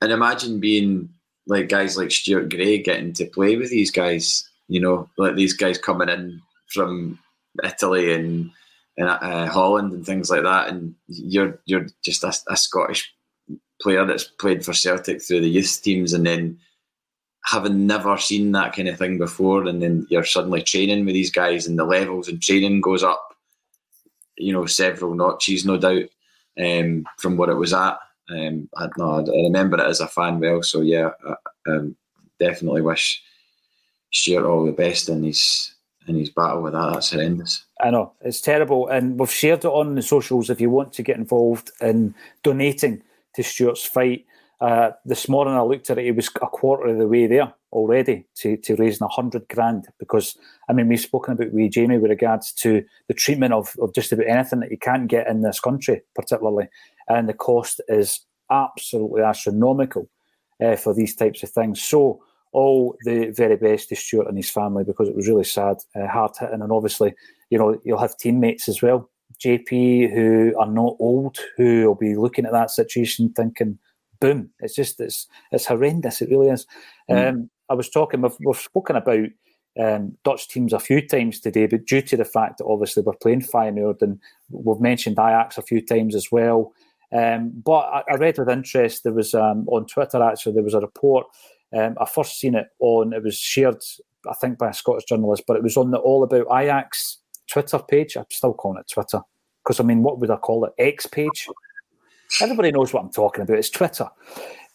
[0.00, 1.08] And imagine being
[1.46, 4.48] like guys like Stuart Gray getting to play with these guys.
[4.68, 7.18] You know, like these guys coming in from
[7.64, 8.50] Italy and
[8.96, 13.12] and uh, Holland and things like that, and you're you're just a, a, Scottish
[13.80, 16.58] player that's played for Celtic through the youth teams, and then
[17.44, 21.30] having never seen that kind of thing before, and then you're suddenly training with these
[21.30, 23.34] guys, and the levels and training goes up,
[24.36, 26.04] you know, several notches, no doubt,
[26.60, 27.98] um, from what it was at.
[28.30, 30.62] Um, I, no, I remember it as a fan well.
[30.62, 31.96] So yeah, I, um,
[32.38, 33.22] definitely wish
[34.12, 35.74] Stuart all the best in his
[36.06, 36.92] in his battle with that.
[36.92, 37.64] That's horrendous.
[37.80, 40.50] I know it's terrible, and we've shared it on the socials.
[40.50, 43.02] If you want to get involved in donating
[43.34, 44.24] to Stuart's fight,
[44.60, 47.52] uh, this morning I looked at it; it was a quarter of the way there
[47.72, 49.86] already to, to raising a hundred grand.
[49.98, 50.36] Because
[50.68, 54.12] I mean, we've spoken about with Jamie with regards to the treatment of, of just
[54.12, 56.68] about anything that you can't get in this country, particularly
[57.10, 60.08] and the cost is absolutely astronomical
[60.64, 61.82] uh, for these types of things.
[61.82, 65.76] So, all the very best to Stuart and his family because it was really sad,
[65.94, 67.14] uh, hard hitting, and obviously,
[67.48, 69.08] you know, you'll have teammates as well,
[69.44, 73.78] JP, who are not old, who will be looking at that situation thinking,
[74.20, 76.22] "Boom!" It's just it's it's horrendous.
[76.22, 76.66] It really is.
[77.10, 77.28] Mm.
[77.28, 78.20] Um, I was talking.
[78.20, 79.28] We've, we've spoken about
[79.78, 83.14] um, Dutch teams a few times today, but due to the fact that obviously we're
[83.14, 84.18] playing Feyenoord and
[84.50, 86.72] we've mentioned Ajax a few times as well.
[87.12, 90.74] Um, but I, I, read with interest there was um, on Twitter actually there was
[90.74, 91.26] a report.
[91.76, 93.82] Um, I first seen it on it was shared
[94.28, 97.18] I think by a Scottish journalist, but it was on the All About Ajax
[97.50, 98.16] Twitter page.
[98.16, 99.22] I'm still calling it Twitter
[99.64, 101.48] because I mean what would I call it X page?
[102.40, 103.58] Everybody knows what I'm talking about.
[103.58, 104.08] It's Twitter.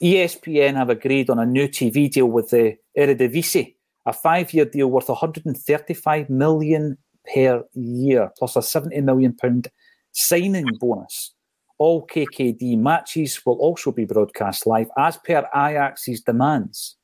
[0.02, 3.76] ESPN have agreed on a new TV deal with the Eredivisie
[4.06, 6.98] a five year deal worth 135 million
[7.34, 9.68] per year, plus a 70 million pound
[10.12, 11.34] signing bonus.
[11.78, 16.96] All KKD matches will also be broadcast live as per Ajax's demands.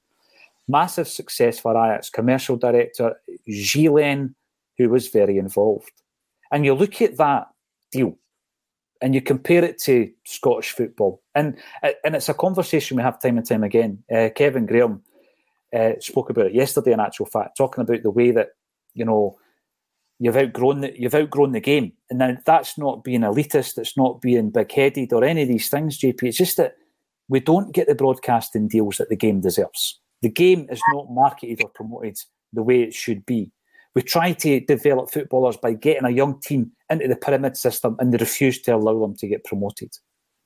[0.68, 3.16] Massive success for Ajax commercial director
[3.47, 4.36] Ghislain,
[4.78, 5.91] who was very involved.
[6.52, 7.47] And you look at that
[7.91, 8.18] deal
[9.02, 13.38] and you compare it to Scottish football, and and it's a conversation we have time
[13.38, 14.04] and time again.
[14.14, 15.02] Uh, Kevin Graham
[15.76, 16.91] uh, spoke about it yesterday.
[16.91, 18.49] In actual fact, talking about the way that
[18.93, 19.38] you know
[20.20, 23.78] you've outgrown the, you've outgrown the game, and now that's not being elitist.
[23.78, 25.99] It's not being big headed or any of these things.
[25.99, 26.76] JP, it's just that
[27.28, 29.99] we don't get the broadcasting deals that the game deserves.
[30.22, 32.20] The game is not marketed or promoted
[32.54, 33.52] the way it should be.
[33.95, 38.13] We try to develop footballers by getting a young team into the pyramid system, and
[38.13, 39.97] they refuse to allow them to get promoted.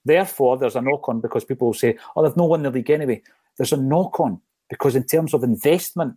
[0.05, 2.89] Therefore, there's a knock on because people will say, "Oh, they've no won the league
[2.89, 3.21] anyway."
[3.57, 4.39] There's a knock on
[4.69, 6.15] because in terms of investment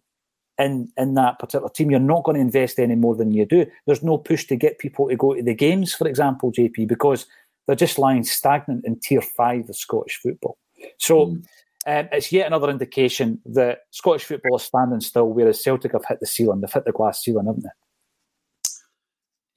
[0.59, 3.67] in in that particular team, you're not going to invest any more than you do.
[3.87, 7.27] There's no push to get people to go to the games, for example, JP, because
[7.67, 10.59] they're just lying stagnant in tier five of Scottish football.
[10.99, 11.45] So mm.
[11.87, 16.21] um, it's yet another indication that Scottish football is standing still, whereas Celtic have hit
[16.21, 16.61] the ceiling.
[16.61, 17.71] They've hit the glass ceiling, haven't they?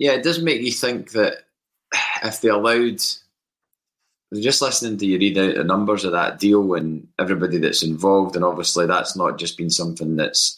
[0.02, 1.44] Yeah, it does make you think that
[2.24, 3.00] if they allowed
[4.34, 8.36] just listening to you read out the numbers of that deal and everybody that's involved,
[8.36, 10.58] and obviously that's not just been something that's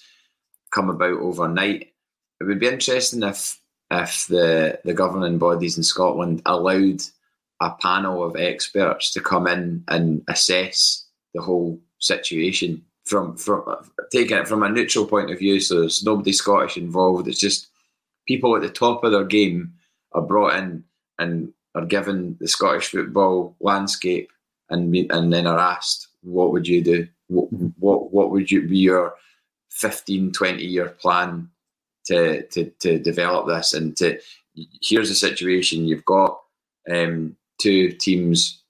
[0.71, 1.91] come about overnight.
[2.39, 3.59] It would be interesting if
[3.91, 7.01] if the the governing bodies in Scotland allowed
[7.59, 13.65] a panel of experts to come in and assess the whole situation from from
[14.09, 15.59] taking it from a neutral point of view.
[15.59, 17.27] So there's nobody Scottish involved.
[17.27, 17.67] It's just
[18.27, 19.73] people at the top of their game
[20.13, 20.83] are brought in
[21.19, 24.31] and are given the Scottish football landscape
[24.69, 27.07] and and then are asked, what would you do?
[27.27, 27.47] What
[27.79, 29.15] what, what would you be your
[29.69, 31.49] 15, 20 year plan
[32.05, 33.73] to, to, to develop this?
[33.73, 34.19] And to
[34.81, 36.39] here's the situation you've got
[36.89, 38.61] um, two teams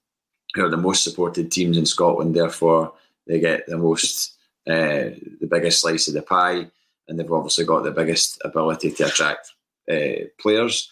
[0.54, 2.94] who are the most supported teams in Scotland, therefore
[3.28, 4.36] they get the most
[4.68, 6.68] uh, the biggest slice of the pie,
[7.08, 9.52] and they've obviously got the biggest ability to attract
[9.92, 10.90] uh, players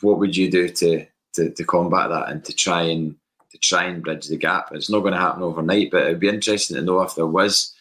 [0.00, 3.16] what would you do to, to, to combat that and to try and
[3.50, 4.68] to try and bridge the gap?
[4.72, 7.72] It's not going to happen overnight, but it'd be interesting to know if there was.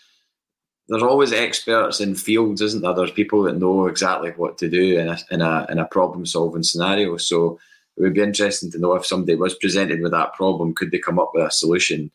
[0.88, 2.94] There's always experts in fields, isn't there?
[2.94, 6.26] There's people that know exactly what to do in a in a in a problem
[6.26, 7.18] solving scenario.
[7.18, 7.60] So
[7.98, 11.00] it would be interesting to know if somebody was presented with that problem, could they
[11.00, 12.12] come up with a solution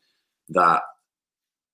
[0.50, 0.82] that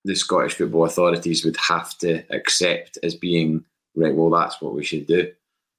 [0.07, 3.65] the Scottish football authorities would have to accept as being
[3.97, 4.15] right?
[4.15, 5.33] Well, that's what we should do,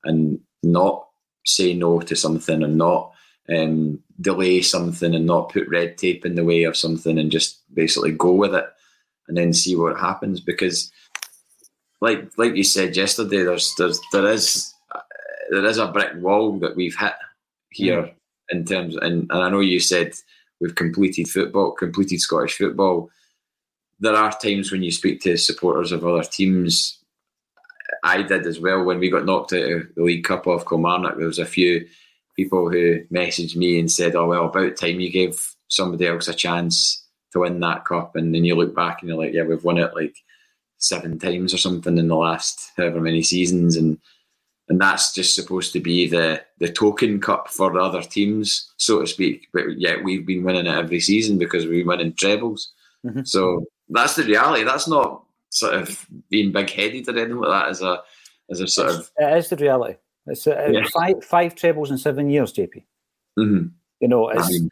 [0.03, 1.07] and not
[1.45, 3.13] say no to something and not
[3.49, 7.61] um, delay something and not put red tape in the way of something and just
[7.73, 8.65] basically go with it
[9.27, 10.91] and then see what happens because
[12.01, 14.73] like like you said yesterday there's there's there is
[15.51, 17.13] there is a brick wall that we've hit
[17.69, 18.13] here mm.
[18.49, 20.13] in terms and, and I know you said
[20.59, 23.09] we've completed football completed Scottish football
[23.99, 26.97] there are times when you speak to supporters of other teams
[28.03, 31.17] I did as well when we got knocked out of the League Cup off Kilmarnock.
[31.17, 31.87] There was a few
[32.35, 36.33] people who messaged me and said, "Oh well, about time you gave somebody else a
[36.33, 39.63] chance to win that cup." And then you look back and you're like, "Yeah, we've
[39.63, 40.15] won it like
[40.77, 43.97] seven times or something in the last however many seasons." And
[44.69, 49.01] and that's just supposed to be the the token cup for the other teams, so
[49.01, 49.47] to speak.
[49.53, 52.71] But yet we've been winning it every season because we've been winning trebles.
[53.05, 53.23] Mm-hmm.
[53.23, 54.63] So that's the reality.
[54.63, 58.01] That's not sort of being big headed or anything like that as a
[58.49, 59.97] as a sort it's, of it is the reality.
[60.27, 60.85] It's uh, yeah.
[60.93, 62.83] five five trebles in seven years, JP.
[63.39, 63.67] Mm-hmm.
[63.99, 64.69] You know, it's I mean,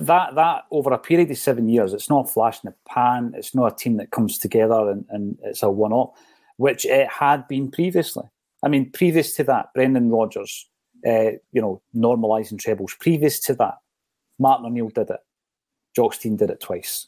[0.00, 3.32] that that over a period of seven years, it's not a flash in the pan.
[3.36, 6.18] It's not a team that comes together and, and it's a one off,
[6.56, 8.24] which it had been previously.
[8.64, 10.68] I mean, previous to that, Brendan Rodgers,
[11.06, 12.96] uh, you know, normalising trebles.
[12.98, 13.74] Previous to that,
[14.38, 15.20] Martin O'Neill did it.
[15.94, 17.06] Jock Stein did it twice.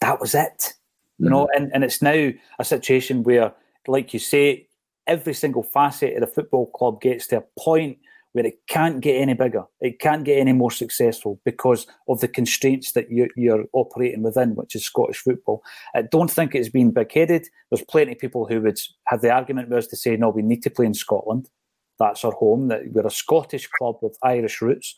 [0.00, 0.74] That was it.
[1.20, 1.62] You know, mm-hmm.
[1.62, 3.52] and, and it's now a situation where,
[3.86, 4.68] like you say,
[5.06, 7.98] every single facet of the football club gets to a point
[8.32, 12.28] where it can't get any bigger, it can't get any more successful because of the
[12.28, 15.62] constraints that you're, you're operating within, which is Scottish football.
[15.94, 17.48] I don't think it's been big headed.
[17.70, 20.62] There's plenty of people who would have the argument was to say, no, we need
[20.62, 21.50] to play in Scotland.
[21.98, 24.94] That's our home, that we're a Scottish club with Irish roots.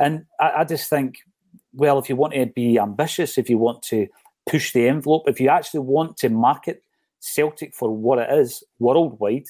[0.00, 1.18] And I, I just think,
[1.72, 4.08] well, if you want to be ambitious, if you want to
[4.48, 6.82] push the envelope, if you actually want to market
[7.20, 9.46] Celtic for what it is worldwide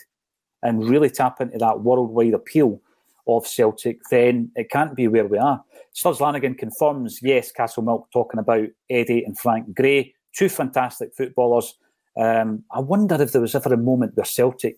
[0.62, 2.80] and really tap into that worldwide appeal
[3.26, 5.62] of Celtic, then it can't be where we are.
[5.92, 11.74] Studs Lanigan confirms, yes, Castlemilk talking about Eddie and Frank Gray, two fantastic footballers.
[12.18, 14.76] Um, I wonder if there was ever a moment where Celtic,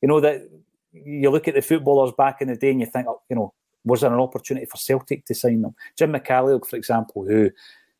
[0.00, 0.42] you know, that
[0.92, 3.52] you look at the footballers back in the day and you think, oh, you know,
[3.84, 5.74] was there an opportunity for Celtic to sign them?
[5.96, 7.50] Jim McCalliog, for example, who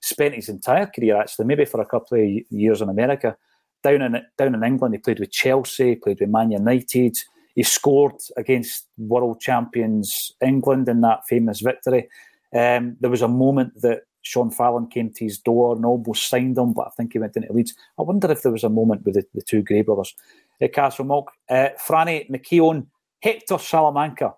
[0.01, 3.37] spent his entire career actually, maybe for a couple of years in America,
[3.83, 4.95] down in down in England.
[4.95, 7.17] He played with Chelsea, played with Man United.
[7.55, 12.09] He scored against world champions England in that famous victory.
[12.55, 16.59] Um, there was a moment that Sean Fallon came to his door and almost signed
[16.59, 17.75] him, but I think he went into Leeds.
[17.99, 20.15] I wonder if there was a moment with the, the two Gray brothers
[20.61, 21.27] at Castlemilk.
[21.49, 22.87] Uh, Franny McKeown,
[23.21, 24.35] Hector Salamanca.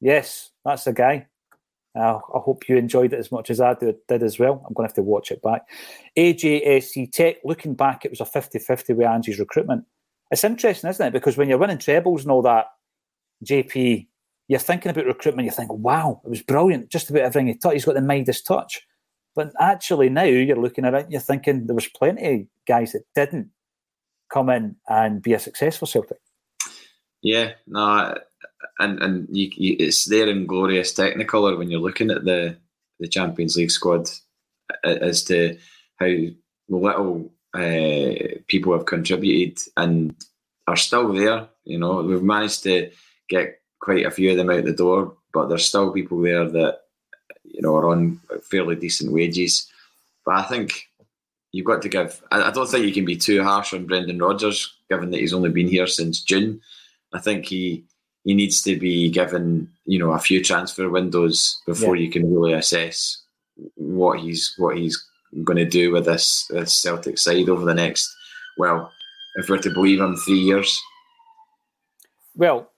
[0.00, 1.27] Yes, that's the guy.
[1.98, 4.64] Uh, I hope you enjoyed it as much as I did, did as well.
[4.66, 5.62] I'm going to have to watch it back.
[6.16, 9.84] AJSC Tech, looking back, it was a 50 50 with Angie's recruitment.
[10.30, 11.12] It's interesting, isn't it?
[11.12, 12.66] Because when you're winning trebles and all that,
[13.44, 14.06] JP,
[14.46, 16.90] you're thinking about recruitment, you think, wow, it was brilliant.
[16.90, 18.86] Just about everything he touched, he's got the Midas touch.
[19.34, 23.04] But actually, now you're looking at it, you're thinking there was plenty of guys that
[23.14, 23.50] didn't
[24.32, 26.18] come in and be a successful Celtic.
[27.22, 28.16] Yeah, no,
[28.78, 32.56] and and you, you, it's there in glorious technicolor when you're looking at the
[33.00, 34.08] the Champions League squad
[34.84, 35.56] as to
[35.96, 36.06] how
[36.68, 40.14] little uh, people have contributed and
[40.66, 41.48] are still there.
[41.64, 42.90] You know, we've managed to
[43.28, 46.80] get quite a few of them out the door, but there's still people there that
[47.44, 48.20] you know are on
[48.50, 49.70] fairly decent wages.
[50.24, 50.88] But I think
[51.52, 52.22] you've got to give.
[52.30, 55.34] I, I don't think you can be too harsh on Brendan Rodgers, given that he's
[55.34, 56.60] only been here since June.
[57.12, 57.84] I think he
[58.24, 62.04] he needs to be given you know a few transfer windows before yeah.
[62.04, 63.22] you can really assess
[63.74, 65.04] what he's what he's
[65.44, 68.14] going to do with this, this Celtic side over the next
[68.58, 68.92] well,
[69.36, 70.78] if we're to believe him, three years.
[72.34, 72.70] Well,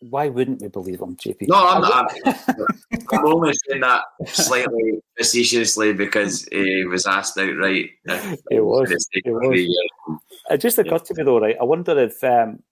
[0.00, 1.48] why wouldn't we believe him, JP?
[1.48, 2.14] No, I'm not.
[3.12, 7.90] I'm only saying that slightly facetiously because he was asked outright.
[8.50, 8.90] It was.
[9.12, 10.20] It was.
[10.50, 10.98] It just occurred yeah.
[10.98, 11.56] to me though, right?
[11.58, 12.62] I wonder if um,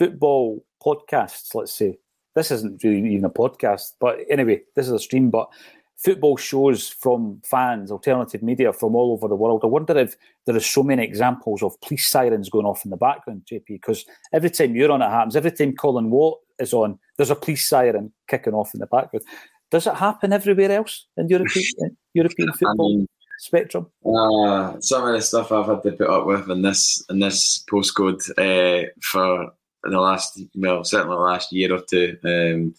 [0.00, 1.98] football podcasts, let's say.
[2.34, 5.28] This isn't really even a podcast, but anyway, this is a stream.
[5.28, 5.48] But
[5.96, 9.60] football shows from fans, alternative media from all over the world.
[9.62, 12.96] I wonder if there are so many examples of police sirens going off in the
[12.96, 15.36] background, JP, because every time you're on, it happens.
[15.36, 19.26] Every time Colin Watt is on, there's a police siren kicking off in the background.
[19.70, 22.94] Does it happen everywhere else in European, European football?
[22.94, 23.06] I mean,
[23.38, 23.86] spectrum?
[24.06, 27.64] Uh, some of the stuff I've had to put up with in this in this
[27.70, 29.52] postcode uh, for
[29.84, 32.16] in the last well certainly the last year or two.
[32.24, 32.74] Um,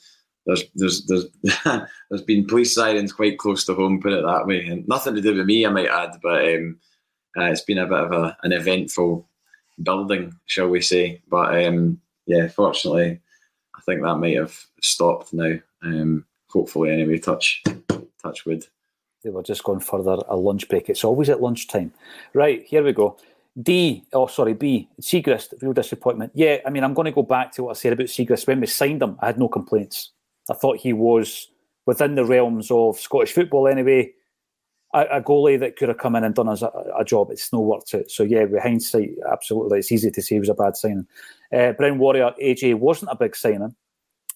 [0.45, 1.25] there's there's there's
[2.09, 5.21] there's been police sirens quite close to home, put it that way, and nothing to
[5.21, 6.79] do with me, I might add, but um,
[7.37, 9.27] uh, it's been a bit of a, an eventful
[9.81, 11.21] building, shall we say?
[11.29, 13.19] But um, yeah, fortunately,
[13.75, 15.57] I think that might have stopped now.
[15.83, 17.19] Um, hopefully, anyway.
[17.19, 17.63] Touch
[18.21, 18.65] touch wood.
[19.23, 20.89] They were just going further a lunch break.
[20.89, 21.93] It's always at lunchtime.
[22.33, 23.17] Right, here we go.
[23.59, 26.31] D, oh sorry, B, Siegrist, real disappointment.
[26.33, 28.47] Yeah, I mean, I'm going to go back to what I said about Siegrist.
[28.47, 30.11] When we signed him, I had no complaints.
[30.49, 31.49] I thought he was
[31.85, 34.11] within the realms of Scottish football anyway.
[34.93, 37.29] A, a goalie that could have come in and done us a, a, job.
[37.31, 38.11] It's no worked it.
[38.11, 41.07] So yeah, with hindsight, absolutely, it's easy to say he was a bad signing.
[41.53, 43.75] Uh, Brown Warrior AJ wasn't a big signing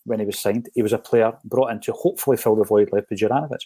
[0.06, 0.70] when he was signed.
[0.74, 3.60] He was a player brought in to hopefully fill the void left by Juranovic.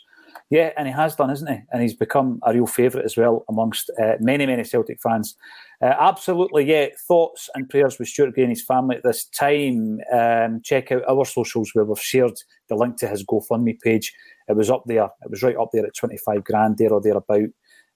[0.50, 1.60] Yeah, and he has done, isn't he?
[1.72, 5.36] And he's become a real favourite as well amongst uh, many, many Celtic fans.
[5.82, 6.88] Uh, absolutely, yeah.
[7.08, 10.00] Thoughts and prayers with Stuart Gray and his family at this time.
[10.12, 12.34] Um, check out our socials where we've shared
[12.68, 14.14] the link to his GoFundMe page.
[14.48, 15.06] It was up there.
[15.24, 17.50] It was right up there at 25 grand there or thereabout.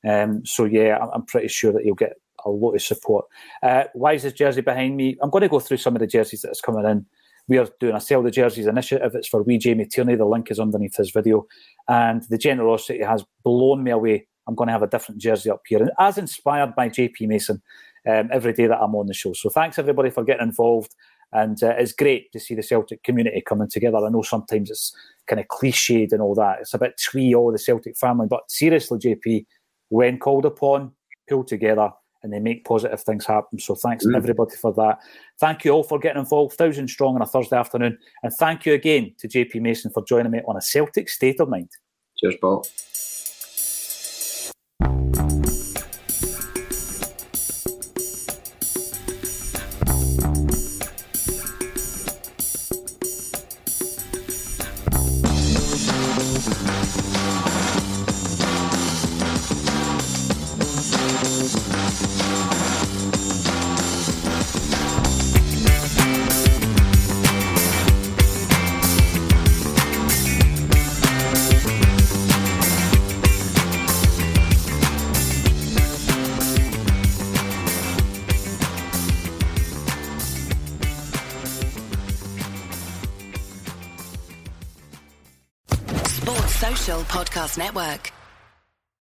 [0.08, 2.14] Um, so, yeah, I'm pretty sure that he'll get
[2.46, 3.26] a lot of support.
[3.62, 5.18] Uh, why is this jersey behind me?
[5.22, 7.06] I'm going to go through some of the jerseys that's coming in.
[7.48, 9.16] We are doing a Sell the Jerseys initiative.
[9.16, 10.16] It's for wee Jamie Tierney.
[10.16, 11.46] The link is underneath his video
[11.88, 14.28] and the generosity has blown me away.
[14.48, 17.62] I'm going to have a different jersey up here, and as inspired by JP Mason
[18.10, 19.34] um, every day that I'm on the show.
[19.34, 20.94] So thanks everybody for getting involved,
[21.32, 23.98] and uh, it's great to see the Celtic community coming together.
[23.98, 24.94] I know sometimes it's
[25.28, 26.60] kind of cliched and all that.
[26.60, 29.46] It's a bit twee, all the Celtic family, but seriously, JP,
[29.90, 30.92] when called upon,
[31.30, 31.90] pull together
[32.24, 33.60] and they make positive things happen.
[33.60, 34.16] So thanks mm.
[34.16, 35.00] everybody for that.
[35.40, 38.74] Thank you all for getting involved, thousand strong on a Thursday afternoon, and thank you
[38.74, 41.70] again to JP Mason for joining me on a Celtic State of Mind.
[42.18, 42.66] Cheers, Paul.
[87.44, 88.23] Podcast Network.